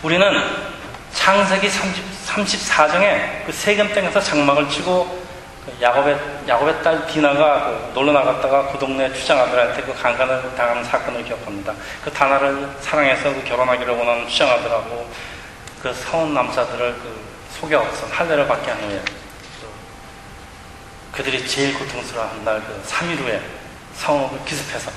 우리는 0.03 0.76
창세기 1.13 1.69
30, 1.69 2.05
34장에 2.27 3.45
그 3.47 3.53
세겜 3.53 3.93
땅에서 3.95 4.21
장막을 4.21 4.69
치고 4.69 5.27
야곱의, 5.81 6.17
야곱의 6.47 6.83
딸 6.83 7.07
디나가 7.07 7.67
그 7.67 7.93
놀러 7.95 8.13
나갔다가 8.13 8.69
그 8.71 8.79
동네 8.79 9.13
추장 9.13 9.39
아들한테 9.41 9.83
그 9.83 9.93
강간을 10.01 10.55
당하는 10.57 10.85
사건을 10.85 11.25
기억합니다. 11.25 11.75
그 12.05 12.11
다나를 12.13 12.69
사랑해서 12.81 13.35
그 13.35 13.43
결혼하기를 13.45 13.97
원하는 13.97 14.29
추장 14.29 14.51
아들하고 14.51 15.11
그 15.83 15.93
서운 15.93 16.35
남자들을 16.35 16.95
그 16.95 17.27
속여서 17.59 18.07
할례를 18.11 18.47
받게 18.47 18.71
한 18.71 18.81
후에 18.83 19.03
그들이 21.13 21.47
제일 21.49 21.77
고통스러워한 21.79 22.45
날 22.45 22.61
그 22.61 22.83
3일 22.87 23.19
후에 23.19 23.41
성읍을 23.97 24.45
기습해서 24.45 24.91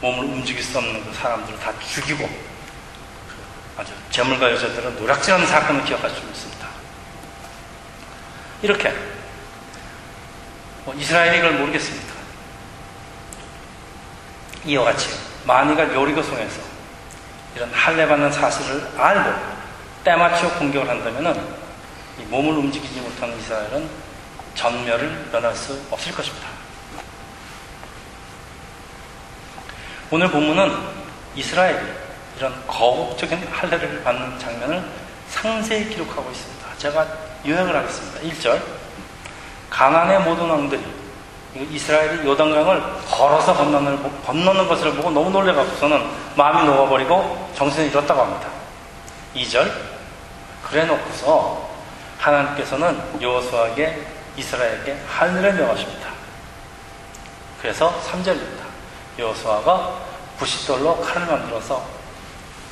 몸을 0.00 0.24
움직일 0.24 0.62
수 0.62 0.78
없는 0.78 1.04
그 1.04 1.12
사람들을 1.12 1.58
다 1.60 1.72
죽이고 1.92 2.26
그 2.26 2.57
아주 3.78 3.92
재물과 4.10 4.50
여자들은 4.50 4.96
노략질하는 4.96 5.46
사건을 5.46 5.84
기억할 5.84 6.10
수 6.10 6.16
있습니다. 6.16 6.68
이렇게 8.62 8.92
뭐 10.84 10.92
이스라엘이 10.96 11.38
이걸 11.38 11.52
모르겠습니까? 11.52 12.14
이와 14.64 14.84
같이 14.86 15.08
마니가 15.44 15.94
요리고성에서 15.94 16.60
이런 17.54 17.72
할례받는 17.72 18.32
사실을 18.32 18.84
알고 18.98 19.32
때맞춰 20.02 20.58
공격을 20.58 20.88
한다면 20.88 21.56
이 22.18 22.22
몸을 22.22 22.58
움직이지 22.58 23.00
못하는 23.00 23.38
이스라엘은 23.38 23.88
전멸을 24.56 25.28
면할 25.30 25.54
수 25.54 25.80
없을 25.92 26.12
것입니다. 26.12 26.48
오늘 30.10 30.28
본문은 30.32 30.76
이스라엘이 31.36 32.07
이런 32.38 32.54
거국적인 32.68 33.48
할례를 33.50 34.04
받는 34.04 34.38
장면을 34.38 34.84
상세히 35.28 35.88
기록하고 35.88 36.30
있습니다. 36.30 36.66
제가 36.78 37.06
요약을 37.44 37.74
하겠습니다. 37.74 38.20
1절 38.20 38.62
가난의 39.68 40.20
모든 40.20 40.48
왕들이 40.48 40.80
이스라엘이 41.56 42.24
요단강을 42.24 42.80
걸어서 43.10 43.54
건너는, 43.54 44.22
건너는 44.22 44.68
것을 44.68 44.94
보고 44.94 45.10
너무 45.10 45.30
놀래갖고서는 45.30 46.08
마음이 46.36 46.64
녹아버리고 46.64 47.50
정신을 47.56 47.88
잃었다고 47.88 48.20
합니다. 48.20 48.48
2절 49.34 49.72
그래 50.62 50.84
놓고서 50.84 51.68
하나님께서는 52.18 53.20
여호수아에게 53.20 54.06
이스라엘에게 54.36 54.96
하늘을 55.08 55.54
명하십니다. 55.54 56.08
그래서 57.60 57.92
3절입니다. 58.06 58.62
여호수아가 59.18 59.98
부싯돌로 60.38 61.00
칼을 61.00 61.26
만들어서 61.26 61.97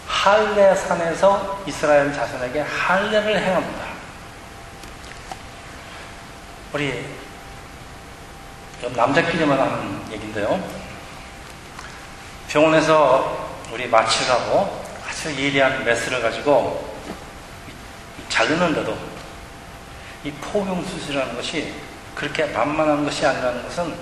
할례산에서 0.06 1.62
이스라엘 1.66 2.12
자손에게 2.12 2.60
할례를 2.60 3.40
행합니다. 3.40 3.86
우리 6.72 7.06
남자끼리만 8.94 9.58
하는 9.58 10.12
얘기인데요. 10.12 10.62
병원에서 12.48 13.48
우리 13.72 13.88
마취를 13.88 14.32
하고 14.32 14.84
아주 15.08 15.30
예리한 15.30 15.84
메스를 15.84 16.22
가지고 16.22 16.94
자르는데도 18.28 18.96
이 20.24 20.30
포경 20.32 20.84
수술이라는 20.84 21.36
것이 21.36 21.74
그렇게 22.14 22.46
만만한 22.46 23.04
것이 23.04 23.24
아니라는 23.26 23.62
것은 23.64 23.94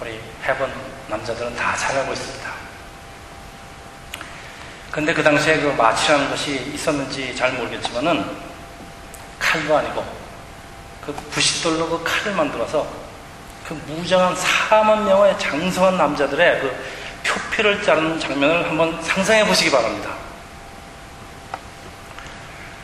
우리 0.00 0.20
해본 0.44 0.72
남자들은 1.08 1.54
다 1.56 1.76
잘 1.76 1.96
알고 1.98 2.12
있습니다. 2.12 2.53
근데 4.94 5.12
그 5.12 5.24
당시에 5.24 5.58
그 5.58 5.66
마취라는 5.76 6.30
것이 6.30 6.70
있었는지 6.72 7.34
잘 7.34 7.50
모르겠지만은 7.54 8.24
칼도 9.40 9.76
아니고 9.76 10.04
그 11.04 11.12
부싯돌로 11.32 11.88
그 11.88 12.04
칼을 12.04 12.36
만들어서 12.36 12.86
그 13.66 13.74
무장한 13.88 14.36
4만 14.36 15.02
명의 15.02 15.36
장성한 15.36 15.96
남자들의 15.96 16.60
그 16.60 16.84
표피를 17.24 17.82
자르는 17.82 18.20
장면을 18.20 18.68
한번 18.68 19.02
상상해 19.02 19.44
보시기 19.44 19.72
바랍니다. 19.72 20.10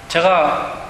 제가 0.08 0.80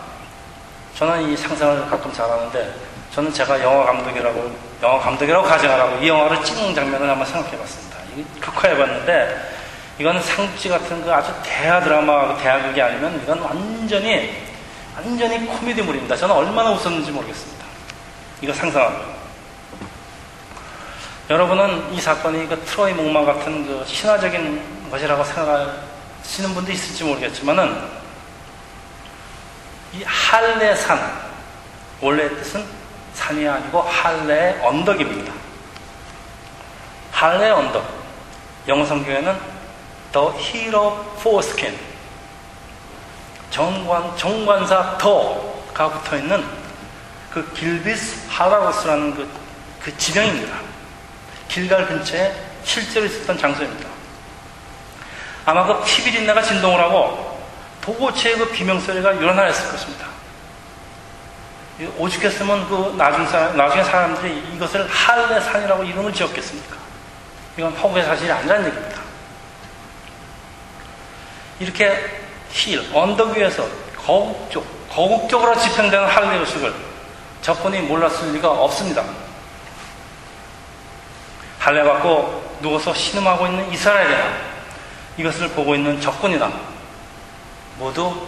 저는 0.96 1.28
이 1.28 1.36
상상을 1.36 1.86
가끔 1.90 2.10
잘하는데 2.14 2.74
저는 3.12 3.30
제가 3.30 3.62
영화 3.62 3.84
감독이라고 3.84 4.56
영화 4.82 4.98
감독이라고 4.98 5.46
가정하라고 5.46 6.02
이 6.02 6.08
영화를 6.08 6.42
찍는 6.42 6.74
장면을 6.74 7.10
한번 7.10 7.26
생각해 7.26 7.58
봤습니다. 7.58 7.98
극화해 8.40 8.74
봤는데 8.74 9.59
이거는 10.00 10.22
상지 10.22 10.70
같은 10.70 11.02
그 11.04 11.12
아주 11.12 11.30
대하 11.42 11.78
드라마, 11.78 12.34
대하극이 12.38 12.80
아니면 12.80 13.20
이건 13.22 13.38
완전히 13.40 14.34
완전히 14.96 15.46
코미디물입니다. 15.46 16.16
저는 16.16 16.34
얼마나 16.34 16.70
웃었는지 16.70 17.10
모르겠습니다. 17.10 17.66
이거 18.40 18.54
상상합니다. 18.54 19.04
여러분은 21.28 21.92
이 21.92 22.00
사건이 22.00 22.48
그 22.48 22.58
트로이 22.64 22.94
목마 22.94 23.26
같은 23.26 23.66
그 23.66 23.84
신화적인 23.86 24.88
것이라고 24.90 25.22
생각하시는 25.22 26.54
분도 26.54 26.72
있을지 26.72 27.04
모르겠지만은 27.04 27.82
이 29.92 30.02
할레산 30.02 30.98
원래의 32.00 32.30
뜻은 32.36 32.64
산이 33.12 33.46
아니고 33.46 33.82
할레의 33.82 34.60
언덕입니다. 34.62 35.30
할레 37.12 37.50
언덕 37.50 37.84
영어 38.66 38.86
성경에는 38.86 39.59
Hill 40.14 40.74
of 40.74 41.20
Foreskin 41.20 41.78
정관 43.50 44.16
정관사 44.16 44.98
더가 44.98 45.88
붙어 45.88 46.16
있는 46.16 46.44
그 47.30 47.52
길비스 47.52 48.28
하라우스라는 48.28 49.14
그, 49.14 49.28
그 49.80 49.96
지명입니다. 49.96 50.56
길갈 51.48 51.86
근처에 51.86 52.34
실제로 52.64 53.06
있었던 53.06 53.38
장소입니다. 53.38 53.88
아마 55.46 55.64
그 55.66 55.82
피비린내가 55.84 56.42
진동을 56.42 56.80
하고 56.80 57.40
도고체의 57.80 58.38
그 58.38 58.50
비명소리가 58.50 59.12
일어나했을 59.12 59.70
것입니다. 59.70 60.06
오죽했으면 61.96 62.68
그 62.68 62.94
나중 62.96 63.26
사람, 63.26 63.56
나중에 63.56 63.82
사람들이 63.82 64.54
이것을 64.54 64.86
할레산이라고 64.86 65.82
이름을 65.84 66.12
지었겠습니까? 66.12 66.76
이건 67.56 67.72
허구의 67.72 68.04
사실이 68.04 68.30
아니라는 68.30 68.66
얘기입니다. 68.66 69.09
이렇게 71.60 71.94
힐, 72.50 72.82
언덕 72.92 73.36
위에서 73.36 73.66
거국적, 73.96 74.64
거국적으로 74.88 75.56
집행되는 75.56 76.06
할레 76.06 76.38
의식을 76.38 76.74
적군이 77.42 77.80
몰랐을 77.82 78.32
리가 78.32 78.50
없습니다. 78.50 79.04
할례 81.58 81.84
받고 81.84 82.58
누워서 82.60 82.92
신음하고 82.92 83.46
있는 83.46 83.70
이스라엘이나 83.72 84.50
이것을 85.18 85.48
보고 85.50 85.74
있는 85.74 86.00
적군이나 86.00 86.50
모두 87.78 88.26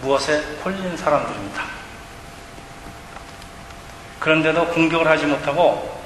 무엇에 0.00 0.42
홀린 0.64 0.96
사람들입니다. 0.96 1.62
그런데도 4.20 4.68
공격을 4.68 5.06
하지 5.06 5.26
못하고 5.26 6.02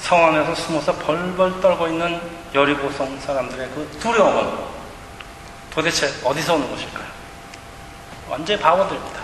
성 0.00 0.24
안에서 0.26 0.54
숨어서 0.54 0.92
벌벌 0.98 1.60
떨고 1.60 1.88
있는 1.88 2.20
여리고성 2.54 3.18
사람들의 3.18 3.68
그 3.74 3.98
두려움은 4.00 4.75
도대체 5.76 6.10
어디서 6.24 6.54
오는 6.54 6.70
것일까요? 6.70 7.04
완전히 8.30 8.58
바보들입니다. 8.58 9.20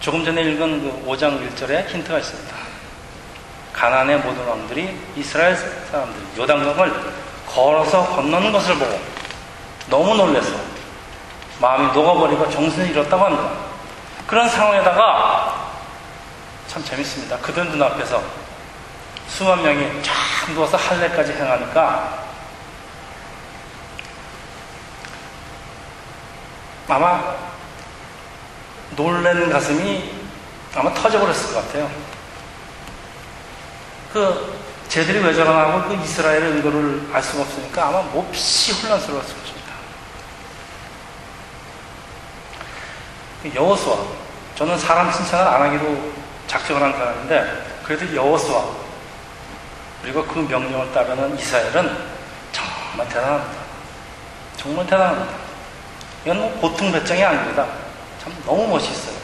조금 0.00 0.24
전에 0.24 0.42
읽은 0.42 0.82
그 0.82 1.08
5장 1.08 1.48
1절에 1.48 1.88
힌트가 1.88 2.18
있습니다. 2.18 2.56
가난의 3.72 4.18
모든 4.18 4.44
왕들이 4.48 4.98
이스라엘 5.14 5.54
사람들 5.54 6.20
요단강을 6.38 7.12
걸어서 7.46 8.04
건너는 8.16 8.50
것을 8.50 8.74
보고 8.74 9.00
너무 9.88 10.16
놀래서 10.16 10.50
마음이 11.60 11.92
녹아버리고 11.92 12.50
정신을 12.50 12.90
잃었다고 12.90 13.26
합니다. 13.26 13.52
그런 14.26 14.48
상황에다가 14.48 15.70
참 16.66 16.82
재밌습니다. 16.82 17.38
그들 17.38 17.66
눈앞에서 17.66 18.20
수만 19.28 19.62
명이 19.62 20.02
쫙 20.02 20.52
누워서 20.52 20.76
할례까지 20.76 21.32
행하니까 21.34 22.29
아마 26.90 27.36
놀란 28.96 29.48
가슴이 29.50 30.12
아마 30.74 30.92
터져버렸을 30.92 31.54
것 31.54 31.66
같아요. 31.66 31.90
그 34.12 34.60
쟤들이 34.88 35.20
왜 35.20 35.32
저러나 35.32 35.82
고그 35.82 36.02
이스라엘의 36.02 36.56
의도를 36.56 37.08
알 37.12 37.22
수가 37.22 37.42
없으니까 37.42 37.88
아마 37.88 38.02
몹시 38.02 38.72
혼란스러웠을 38.72 39.36
것입니다. 39.38 39.72
그 43.42 43.54
여호수아 43.54 43.96
저는 44.56 44.76
사람 44.78 45.12
칭찬을 45.12 45.46
안 45.46 45.62
하기로 45.62 46.12
작정을 46.48 46.82
한 46.82 46.92
사람인데 46.92 47.80
그래도 47.84 48.14
여호수아 48.14 48.64
그리고 50.02 50.24
그 50.24 50.40
명령을 50.40 50.92
따르는 50.92 51.38
이스라엘은 51.38 51.96
정말 52.50 53.08
대단합니다. 53.08 53.60
정말 54.56 54.86
대단합니다. 54.86 55.39
이건 56.24 56.38
뭐 56.38 56.50
보통 56.60 56.92
배짱이 56.92 57.22
아닙니다. 57.24 57.66
참 58.22 58.34
너무 58.44 58.68
멋있어요. 58.68 59.16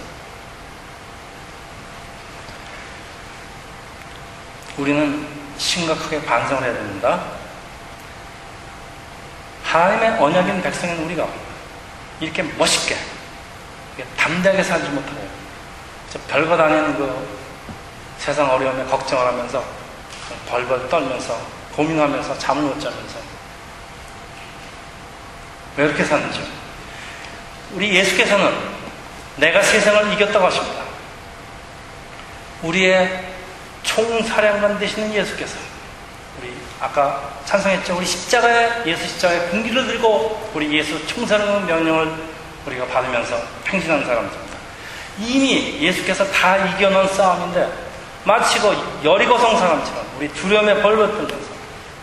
우리는 4.78 5.26
심각하게 5.58 6.24
반성을 6.24 6.62
해야 6.62 6.72
됩니다. 6.72 7.22
하나님의 9.64 10.20
언약인 10.20 10.62
백성인 10.62 10.96
우리가 11.04 11.26
이렇게 12.20 12.42
멋있게 12.42 12.96
담대하게 14.16 14.62
살지 14.62 14.88
못하고 14.90 15.28
별거 16.28 16.56
다니는 16.56 16.96
그 16.96 17.36
세상 18.18 18.50
어려움에 18.50 18.84
걱정을 18.84 19.26
하면서 19.26 19.62
벌벌 20.48 20.88
떨면서 20.88 21.38
고민하면서 21.74 22.38
잠을 22.38 22.62
못 22.62 22.80
자면서 22.80 23.18
왜 25.76 25.84
이렇게 25.84 26.04
사는지 26.04 26.40
우리 27.72 27.94
예수께서는 27.94 28.52
내가 29.36 29.62
세상을 29.62 30.12
이겼다고 30.12 30.46
하십니다. 30.46 30.82
우리의 32.62 33.32
총사령관 33.82 34.78
되시는 34.78 35.12
예수께서 35.14 35.56
우리 36.40 36.52
아까 36.80 37.30
찬성했죠. 37.44 37.96
우리 37.96 38.06
십자가에 38.06 38.82
예수 38.86 39.06
십자가에 39.08 39.48
군기를 39.50 39.86
들고 39.86 40.50
우리 40.54 40.76
예수 40.76 41.06
총사령관 41.06 41.66
명령을 41.66 42.12
우리가 42.66 42.86
받으면서 42.86 43.40
행진하는 43.66 44.04
사람들입니다. 44.04 44.56
이미 45.18 45.80
예수께서 45.80 46.24
다 46.30 46.56
이겨놓은 46.56 47.08
싸움인데 47.08 47.86
마치고 48.24 48.74
여리고성 49.04 49.58
사람처럼 49.58 50.06
우리 50.18 50.28
두려움에 50.28 50.82
벌벌 50.82 51.08
떨면서 51.12 51.46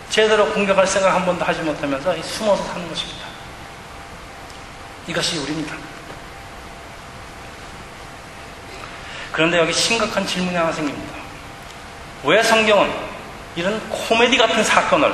제대로 0.10 0.46
공격할 0.54 0.88
생각 0.88 1.14
한 1.14 1.26
번도 1.26 1.44
하지 1.44 1.62
못하면서 1.62 2.16
숨어서 2.22 2.64
사는 2.64 2.88
것입니다. 2.88 3.23
이것이 5.08 5.38
우리입니다. 5.38 5.76
그런데 9.32 9.58
여기 9.58 9.74
심각한 9.74 10.26
질문이 10.26 10.56
하나 10.56 10.72
생깁니다. 10.72 11.14
왜 12.24 12.42
성경은 12.42 12.92
이런 13.56 13.80
코미디 13.90 14.38
같은 14.38 14.64
사건을 14.64 15.14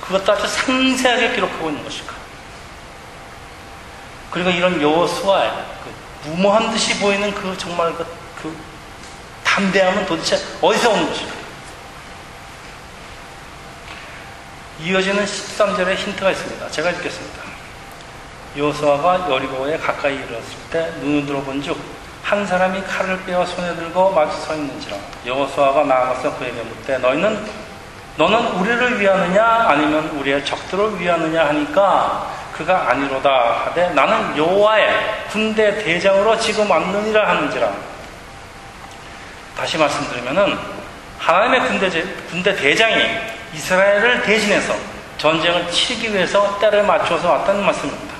그것도 0.00 0.32
아주 0.32 0.46
상세하게 0.46 1.34
기록하고 1.34 1.68
있는 1.68 1.82
것일까? 1.84 2.14
그리고 4.30 4.50
이런 4.50 4.80
여호수아의 4.80 5.50
그 5.84 6.28
무모한 6.28 6.70
듯이 6.70 6.98
보이는 6.98 7.34
그 7.34 7.56
정말 7.58 7.92
그, 7.94 8.06
그 8.40 8.56
담대함은 9.44 10.06
도대체 10.06 10.40
어디서 10.60 10.90
오는 10.90 11.06
것일까? 11.08 11.32
이어지는 14.80 15.24
13절에 15.24 15.96
힌트가 15.96 16.30
있습니다. 16.30 16.70
제가 16.70 16.90
읽겠습니다. 16.90 17.51
여호수아가 18.56 19.30
여리고에 19.30 19.78
가까이 19.78 20.14
이르렀을 20.14 20.56
때 20.70 20.92
눈을 21.00 21.26
들어본 21.26 21.62
즉 21.62 22.02
한 22.22 22.46
사람이 22.46 22.82
칼을 22.84 23.24
빼어 23.24 23.44
손에 23.44 23.74
들고 23.74 24.12
마주 24.12 24.40
서 24.40 24.54
있는지라 24.54 24.96
여호수아가 25.26 25.84
나아가서 25.84 26.38
그에게 26.38 26.62
묻되 26.62 26.98
너희는 26.98 27.46
너는 28.16 28.46
우리를 28.52 29.00
위하느냐 29.00 29.44
아니면 29.68 30.08
우리의 30.10 30.44
적들을 30.44 31.00
위하느냐 31.00 31.46
하니까 31.48 32.30
그가 32.52 32.90
아니로다 32.90 33.66
하되 33.66 33.90
나는 33.90 34.36
여호와의 34.36 35.26
군대 35.30 35.82
대장으로 35.82 36.38
지금 36.38 36.70
왔느니라 36.70 37.28
하는지라 37.28 37.70
다시 39.56 39.78
말씀드리면은 39.78 40.58
하나님의 41.18 41.68
군대, 41.68 41.90
군대 42.30 42.54
대장이 42.54 43.04
이스라엘을 43.54 44.22
대신해서 44.22 44.74
전쟁을 45.18 45.70
치르기 45.70 46.12
위해서 46.14 46.58
때를 46.58 46.82
맞춰서 46.84 47.30
왔다는 47.30 47.64
말씀입니다. 47.64 48.11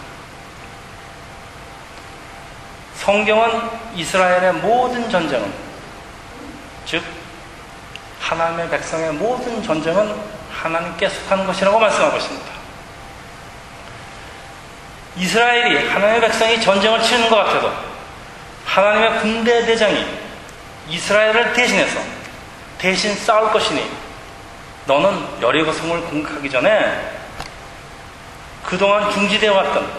성경은 3.03 3.69
이스라엘의 3.97 4.53
모든 4.53 5.11
전쟁은 5.11 5.53
즉 6.87 7.03
하나님의 8.21 8.71
백성의 8.71 9.15
모든 9.15 9.61
전쟁은 9.61 10.15
하나님께 10.53 11.09
속하는 11.09 11.45
것이라고 11.45 11.81
말씀하고 11.81 12.17
있습니다. 12.17 12.47
이스라엘이 15.17 15.89
하나님의 15.89 16.21
백성이 16.21 16.61
전쟁을 16.61 17.03
치르는 17.03 17.29
것 17.29 17.39
같아도 17.39 17.73
하나님의 18.67 19.19
군대 19.19 19.67
대장이 19.67 20.07
이스라엘을 20.89 21.55
대신해서 21.55 21.99
대신 22.79 23.17
싸울 23.17 23.51
것이니 23.51 23.85
너는 24.87 25.43
여리고 25.43 25.73
성을 25.73 26.01
공격하기 26.03 26.49
전에 26.49 27.15
그동안 28.65 29.11
중지되어 29.11 29.53
왔던 29.53 29.91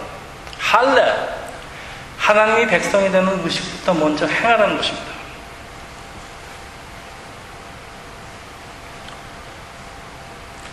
할례 0.58 1.43
하나님이 2.24 2.68
백성이 2.68 3.12
되는 3.12 3.44
의식부터 3.44 3.94
먼저 3.96 4.26
행하라는 4.26 4.78
것입니다. 4.78 5.12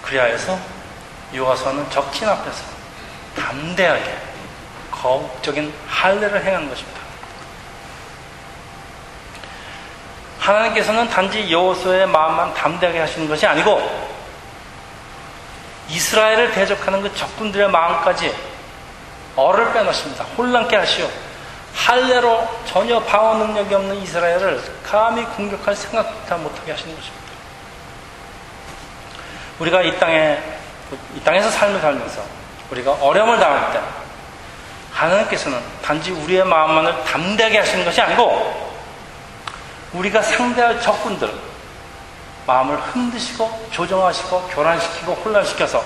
그리하여서 0.03 0.57
요하서는 1.35 1.91
적진 1.91 2.29
앞에서 2.29 2.63
담대하게 3.37 4.17
거국적인 4.93 5.75
할례를 5.89 6.45
행한 6.45 6.69
것입니다. 6.69 7.01
하나님께서는 10.39 11.09
단지 11.11 11.51
여호수의 11.51 12.07
마음만 12.07 12.55
담대하게 12.55 13.01
하시는 13.01 13.29
것이 13.29 13.45
아니고 13.45 14.09
이스라엘을 15.89 16.53
대적하는 16.53 17.03
그 17.03 17.13
적군들의 17.17 17.69
마음까지 17.71 18.33
얼을 19.35 19.73
빼놓습니다. 19.73 20.23
혼란케 20.39 20.77
하시오. 20.77 21.11
할례로 21.74 22.48
전혀 22.66 23.00
방어 23.00 23.35
능력이 23.35 23.74
없는 23.74 23.96
이스라엘을 23.96 24.62
감히 24.85 25.24
공격할 25.24 25.74
생각부터 25.74 26.38
못하게 26.38 26.72
하시는 26.72 26.94
것입니다. 26.94 27.20
우리가 29.59 29.83
이 29.83 29.98
땅에 29.98 30.38
이 31.14 31.20
땅에서 31.20 31.50
삶을 31.50 31.80
살면서 31.80 32.22
우리가 32.70 32.92
어려움을 32.92 33.38
당할 33.38 33.72
때 33.72 33.80
하나님께서는 34.92 35.61
단지 35.83 36.11
우리의 36.11 36.44
마음만을 36.44 37.04
담대하게 37.04 37.59
하시는 37.59 37.85
것이 37.85 38.00
아니고 38.00 38.70
우리가 39.92 40.22
상대할 40.22 40.80
적군들 40.80 41.33
마음을 42.46 42.76
흔드시고 42.76 43.68
조정하시고 43.70 44.48
교란시키고 44.48 45.12
혼란시켜서 45.12 45.85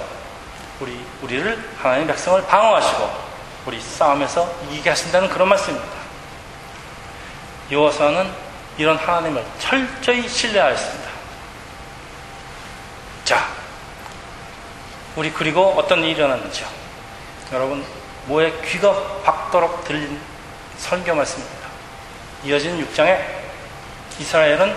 우리 0.80 1.04
우리를 1.22 1.70
하나님의 1.78 2.08
백성을 2.08 2.46
방어하시고 2.46 3.23
우리 3.66 3.80
싸움에서 3.80 4.52
이기게 4.70 4.90
하신다는 4.90 5.28
그런 5.28 5.48
말씀입니다. 5.48 5.94
여호와서는 7.70 8.30
이런 8.76 8.96
하나님을 8.96 9.44
철저히 9.58 10.28
신뢰하였습니다. 10.28 11.10
자, 13.24 13.48
우리 15.16 15.32
그리고 15.32 15.74
어떤 15.76 16.00
일이 16.00 16.12
일어났는지요. 16.12 16.66
여러분 17.52 17.84
뭐에 18.26 18.52
귀가 18.66 18.92
박도록 19.22 19.84
들린 19.84 20.20
설교 20.76 21.14
말씀입니다. 21.14 21.68
이어진 22.44 22.84
6장에 22.84 23.18
이스라엘은 24.18 24.76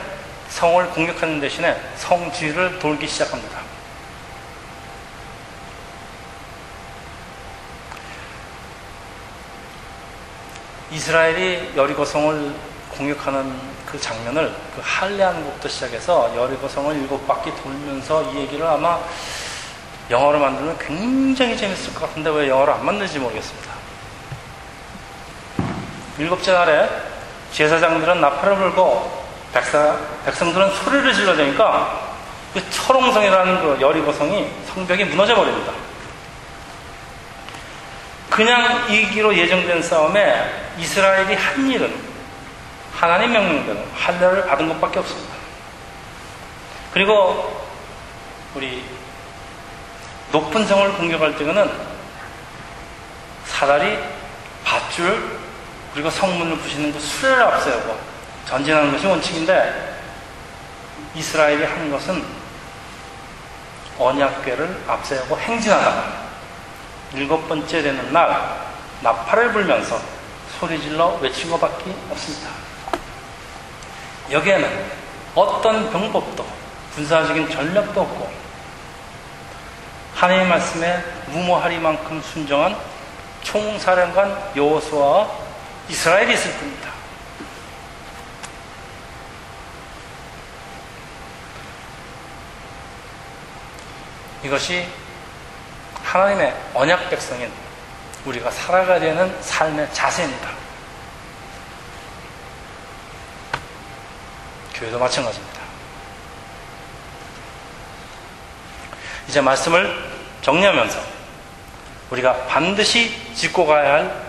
성을 0.49 0.89
공격하는 0.91 1.41
대신에 1.41 1.75
성지를 1.97 2.79
돌기 2.79 3.07
시작합니다. 3.07 3.66
이스라엘이 10.97 11.73
여리고성을 11.75 12.55
공격하는 12.89 13.53
그 13.85 13.99
장면을 14.01 14.51
그 14.75 14.81
할례하는 14.83 15.45
것부터 15.45 15.69
시작해서 15.69 16.35
여리고성을 16.35 16.95
일곱 16.95 17.25
바퀴 17.27 17.53
돌면서 17.55 18.23
이 18.23 18.37
얘기를 18.37 18.65
아마 18.65 18.99
영어로 20.09 20.39
만들면 20.39 20.75
굉장히 20.79 21.55
재밌을 21.55 21.93
것 21.93 22.07
같은데 22.07 22.31
왜 22.31 22.49
영어로 22.49 22.73
안 22.73 22.83
만들지 22.83 23.19
모르겠습니다. 23.19 23.71
일곱째 26.17 26.51
날에 26.51 26.89
제사장들은 27.51 28.19
나팔을 28.19 28.55
불고 28.57 29.23
백사, 29.53 29.95
백성들은 30.25 30.73
소리를 30.73 31.13
질러대니까 31.13 32.07
그 32.55 32.69
철옹성이라는 32.71 33.61
그 33.61 33.81
여리고성이 33.81 34.49
성벽이 34.73 35.03
무너져 35.05 35.35
버립니다. 35.35 35.71
그냥 38.37 38.87
이기로 38.87 39.35
예정된 39.35 39.81
싸움에 39.81 40.75
이스라엘이 40.77 41.33
한 41.33 41.71
일은 41.71 41.91
하나님 42.93 43.31
명령대로 43.31 43.79
할례를 43.95 44.45
받은 44.45 44.67
것밖에 44.67 44.99
없습니다. 44.99 45.33
그리고 46.93 47.67
우리 48.53 48.85
높은 50.31 50.67
성을 50.67 50.93
공격할 50.93 51.35
때는 51.35 51.71
사다리, 53.45 53.97
밧줄, 54.63 55.39
그리고 55.95 56.11
성문을 56.11 56.59
부시는 56.59 56.93
그 56.93 56.99
수레를 56.99 57.41
앞세우고 57.41 57.99
전진하는 58.45 58.91
것이 58.91 59.07
원칙인데 59.07 59.99
이스라엘이 61.15 61.63
한 61.63 61.89
것은 61.89 62.23
언약궤를 63.97 64.83
앞세우고 64.87 65.39
행진하다가 65.39 66.26
일곱 67.13 67.47
번째 67.47 67.81
되는 67.81 68.13
날 68.13 68.67
나팔을 69.01 69.53
불면서 69.53 69.99
소리질러 70.59 71.19
외친 71.21 71.49
것밖에 71.51 71.93
없습니다. 72.11 72.49
여기에는 74.31 74.91
어떤 75.35 75.89
병법도 75.91 76.45
군사적인 76.95 77.49
전략도 77.49 78.01
없고 78.01 78.31
하나님의 80.15 80.47
말씀에 80.47 81.03
무모하리만큼 81.27 82.21
순정한 82.21 82.75
총사령관 83.43 84.53
여호수아와 84.55 85.29
이스라엘이 85.89 86.33
있을 86.33 86.51
뿐입니다. 86.53 86.89
이것이 94.43 94.87
하나님의 96.07 96.55
언약 96.73 97.09
백성인 97.09 97.51
우리가 98.23 98.49
살아가야 98.49 98.99
되는 98.99 99.41
삶의 99.41 99.93
자세입니다. 99.93 100.49
교회도 104.73 104.97
마찬가지입니다. 104.97 105.57
이제 109.27 109.41
말씀을 109.41 110.09
정리하면서 110.41 110.99
우리가 112.11 112.45
반드시 112.45 113.33
짚고 113.33 113.65
가야 113.65 113.93
할 113.93 114.27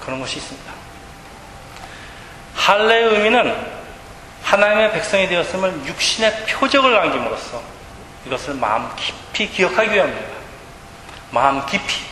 그런 0.00 0.20
것이 0.20 0.36
있습니다. 0.36 0.72
할례의 2.54 3.14
의미는 3.14 3.78
하나님의 4.42 4.92
백성이 4.92 5.26
되었음을 5.26 5.86
육신의 5.86 6.46
표적을 6.46 6.92
남김으로써 6.92 7.62
이것을 8.26 8.54
마음 8.54 8.94
깊이 8.96 9.48
기억하기 9.48 9.90
위함입니다. 9.90 10.37
마음 11.30 11.64
깊이. 11.66 12.08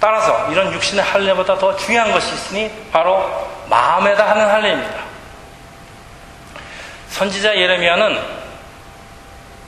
따라서 0.00 0.50
이런 0.50 0.72
육신의 0.72 1.02
할례보다 1.02 1.58
더 1.58 1.74
중요한 1.76 2.12
것이 2.12 2.34
있으니 2.34 2.70
바로 2.92 3.48
마음에다 3.68 4.28
하는 4.30 4.46
할례입니다. 4.46 5.02
선지자 7.08 7.56
예레미야는 7.56 8.20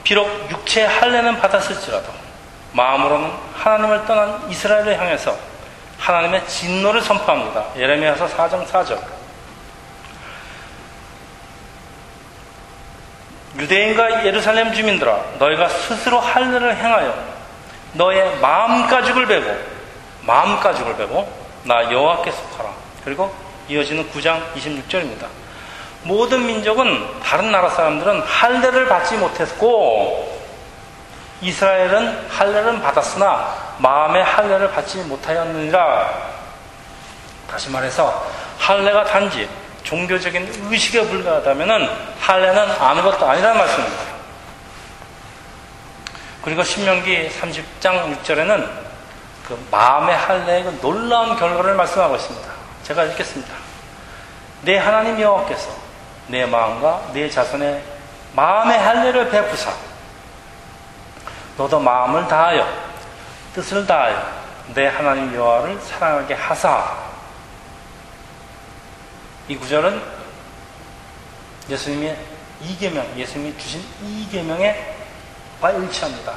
비록 0.05 0.51
육체의 0.51 0.89
할례는 0.89 1.41
받았을지라도 1.41 2.13
마음으로는 2.73 3.33
하나님을 3.57 4.05
떠난 4.05 4.51
이스라엘을 4.51 4.99
향해서 4.99 5.37
하나님의 5.99 6.47
진노를 6.47 7.01
선포합니다. 7.01 7.65
예레미야서 7.77 8.29
4장 8.29 8.67
4절. 8.67 9.01
유대인과 13.57 14.27
예루살렘 14.27 14.75
주민들아 14.75 15.19
너희가 15.39 15.69
스스로 15.69 16.21
할례를 16.21 16.77
행하여 16.77 17.36
너의 17.97 18.39
마음 18.41 18.87
가죽을 18.87 19.27
베고 19.27 19.57
마음 20.23 20.59
가죽을 20.61 20.97
베고 20.97 21.47
나 21.65 21.91
여호와께 21.91 22.31
속하라. 22.31 22.71
그리고 23.05 23.35
이어지는 23.69 24.11
9장 24.11 24.41
26절입니다. 24.55 25.27
모든 26.03 26.47
민족은 26.47 27.21
다른 27.21 27.51
나라 27.51 27.69
사람들은 27.71 28.23
할례를 28.23 28.87
받지 28.87 29.17
못했고 29.17 30.37
이스라엘은 31.41 32.29
할례를 32.31 32.81
받았으나 32.81 33.75
마음의 33.79 34.23
할례를 34.23 34.71
받지 34.71 34.99
못하였느니라. 34.99 36.37
다시 37.51 37.71
말해서 37.71 38.27
할례가 38.59 39.05
단지 39.05 39.49
종교적인 39.83 40.69
의식에 40.71 41.07
불과하다면 41.09 41.91
할례는 42.21 42.71
아무것도 42.81 43.29
아니라는 43.29 43.59
말씀입니다. 43.59 44.16
그리고 46.47 46.63
신명기 46.63 47.29
30장 47.29 48.23
6절에는 48.23 48.71
그 49.49 49.67
마음의 49.69 50.17
할례의 50.17 50.63
그 50.63 50.79
놀라운 50.81 51.37
결과를 51.37 51.75
말씀하고 51.75 52.15
있습니다. 52.15 52.53
제가 52.85 53.03
읽겠습니다. 53.03 53.53
내 54.63 54.79
하나님 54.79 55.21
여호와께서 55.21 55.69
내 56.29 56.47
마음과 56.47 57.11
내 57.13 57.29
자손의 57.29 57.83
마음의 58.37 58.79
할례를 58.79 59.29
베푸사 59.29 59.73
너도 61.57 61.81
마음을 61.81 62.29
다하여 62.29 62.65
뜻을 63.53 63.85
다하여 63.85 64.31
내 64.73 64.87
하나님 64.87 65.35
여호와를 65.35 65.81
사랑하게 65.81 66.35
하사 66.35 66.97
이 69.49 69.57
구절은 69.57 70.01
예수님의 71.69 72.17
이계명, 72.61 73.05
예수님이 73.17 73.59
주신 73.59 73.85
이계명에 74.01 74.96
와 75.61 75.71
일치합니다. 75.71 76.35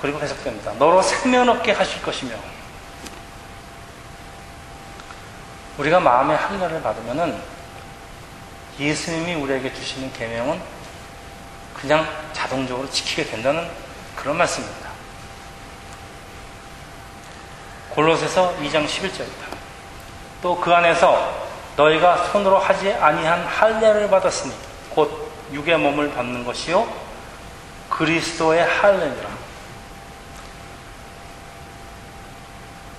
그리고 0.00 0.20
해석됩니다. 0.20 0.72
너로 0.74 1.02
생명 1.02 1.48
없게 1.48 1.72
하실 1.72 2.02
것이며 2.02 2.36
우리가 5.78 5.98
마음의 6.00 6.36
할례를 6.36 6.82
받으면은 6.82 7.40
예수님이 8.78 9.34
우리에게 9.34 9.72
주시는 9.72 10.12
계명은 10.12 10.60
그냥 11.74 12.06
자동적으로 12.32 12.88
지키게 12.90 13.24
된다는 13.26 13.68
그런 14.16 14.36
말씀입니다. 14.36 14.90
골로새서 17.90 18.56
2장 18.58 18.86
11절입니다. 18.86 19.54
또 20.42 20.60
그 20.60 20.72
안에서 20.72 21.44
너희가 21.76 22.28
손으로 22.30 22.58
하지 22.58 22.92
아니한 22.92 23.46
할례를 23.46 24.08
받았으니 24.10 24.52
곧 24.90 25.32
육의 25.52 25.78
몸을 25.78 26.12
받는 26.14 26.44
것이요 26.44 26.86
그리스도의 27.90 28.64
할례니라. 28.64 29.28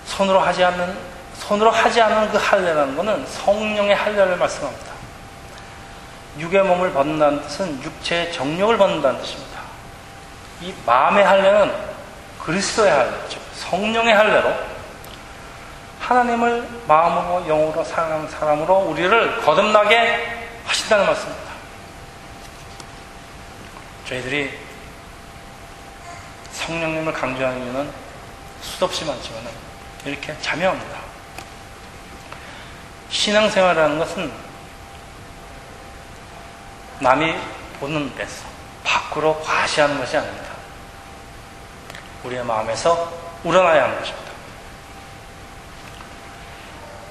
손으로 0.06 0.40
하지 0.40 0.64
않는 0.64 0.98
손으로 1.36 1.70
하지 1.70 2.02
않는 2.02 2.32
그 2.32 2.38
할례라는 2.38 2.96
것은 2.96 3.26
성령의 3.28 3.96
할례를 3.96 4.38
말씀합니다. 4.38 4.94
육의 6.40 6.64
몸을 6.64 6.94
받는다는 6.94 7.42
뜻은 7.44 7.84
육체의 7.84 8.34
정력을 8.34 8.78
받는다는 8.78 9.22
뜻입니다. 9.22 9.62
이 10.62 10.74
마음의 10.86 11.24
할례는 11.24 11.74
그리스도의 12.44 12.92
할례죠. 12.92 13.40
성령의 13.56 14.14
할례로 14.14 14.54
하나님을 16.00 16.68
마음으로 16.88 17.46
영으로 17.48 17.84
사랑하는 17.84 18.30
사람으로 18.30 18.76
우리를 18.78 19.42
거듭나게 19.42 20.48
하신다는 20.66 21.06
말씀입니다. 21.06 21.45
저희들이 24.08 24.58
성령님을 26.52 27.12
강조하는 27.14 27.64
이유는 27.64 27.92
수도 28.62 28.86
없이 28.86 29.04
많지만 29.06 29.44
이렇게 30.06 30.36
자명합니다. 30.42 31.00
신앙생활이라는 33.10 33.98
것은 34.00 34.32
남이 37.00 37.36
보는 37.80 38.16
데서 38.16 38.46
밖으로 38.84 39.42
과시하는 39.42 40.00
것이 40.00 40.18
아닙니다. 40.18 40.46
우리의 42.24 42.44
마음에서 42.44 43.12
우러나야 43.44 43.84
하는 43.86 44.00
것입니다. 44.00 44.32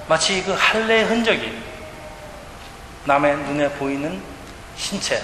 마치 0.07 0.43
그 0.43 0.53
할례의 0.53 1.05
흔적이 1.05 1.61
남의 3.05 3.37
눈에 3.37 3.69
보이는 3.73 4.21
신체, 4.77 5.21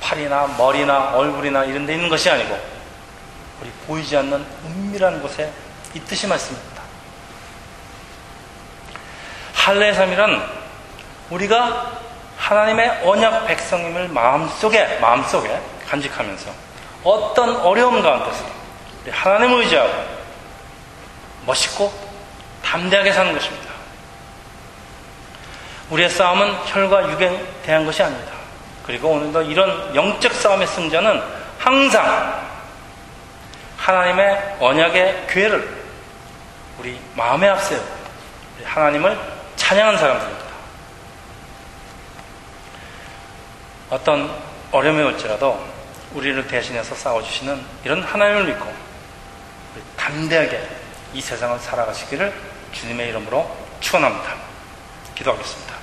팔이나 0.00 0.46
머리나 0.58 1.10
얼굴이나 1.14 1.64
이런 1.64 1.86
데 1.86 1.94
있는 1.94 2.08
것이 2.08 2.30
아니고 2.30 2.58
우리 3.60 3.70
보이지 3.86 4.16
않는 4.16 4.44
은밀한 4.64 5.20
곳에 5.20 5.52
있듯이 5.94 6.26
말씀입니다. 6.26 6.82
할례의 9.54 9.94
삶이란 9.94 10.60
우리가 11.30 11.92
하나님의 12.38 13.02
언약 13.04 13.46
백성임을 13.46 14.08
마음속에 14.08 14.98
마음속에 14.98 15.60
간직하면서 15.88 16.50
어떤 17.04 17.56
어려움 17.56 18.02
가운데서 18.02 18.44
하나님을 19.10 19.62
의지하고 19.62 19.92
멋있고 21.46 21.92
담대하게 22.64 23.12
사는 23.12 23.32
것입니다. 23.32 23.70
우리의 25.90 26.08
싸움은 26.08 26.54
혈과 26.66 27.10
육에 27.12 27.44
대한 27.64 27.84
것이 27.84 28.02
아닙니다. 28.02 28.39
그리고 28.90 29.10
오늘도 29.10 29.42
이런 29.42 29.94
영적 29.94 30.34
싸움의 30.34 30.66
승자는 30.66 31.22
항상 31.60 32.44
하나님의 33.76 34.56
언약의 34.58 35.28
괴를 35.28 35.84
우리 36.76 37.00
마음에 37.14 37.48
앞세우고 37.50 37.86
하나님을 38.64 39.16
찬양한 39.54 39.96
사람들입니다. 39.96 40.44
어떤 43.90 44.36
어려움이 44.72 45.00
올지라도 45.04 45.64
우리를 46.14 46.44
대신해서 46.48 46.92
싸워주시는 46.92 47.64
이런 47.84 48.02
하나님을 48.02 48.46
믿고 48.46 48.74
담대하게 49.96 50.68
이 51.14 51.20
세상을 51.20 51.60
살아가시기를 51.60 52.34
주님의 52.72 53.10
이름으로 53.10 53.56
축원합니다. 53.78 54.34
기도하겠습니다. 55.14 55.79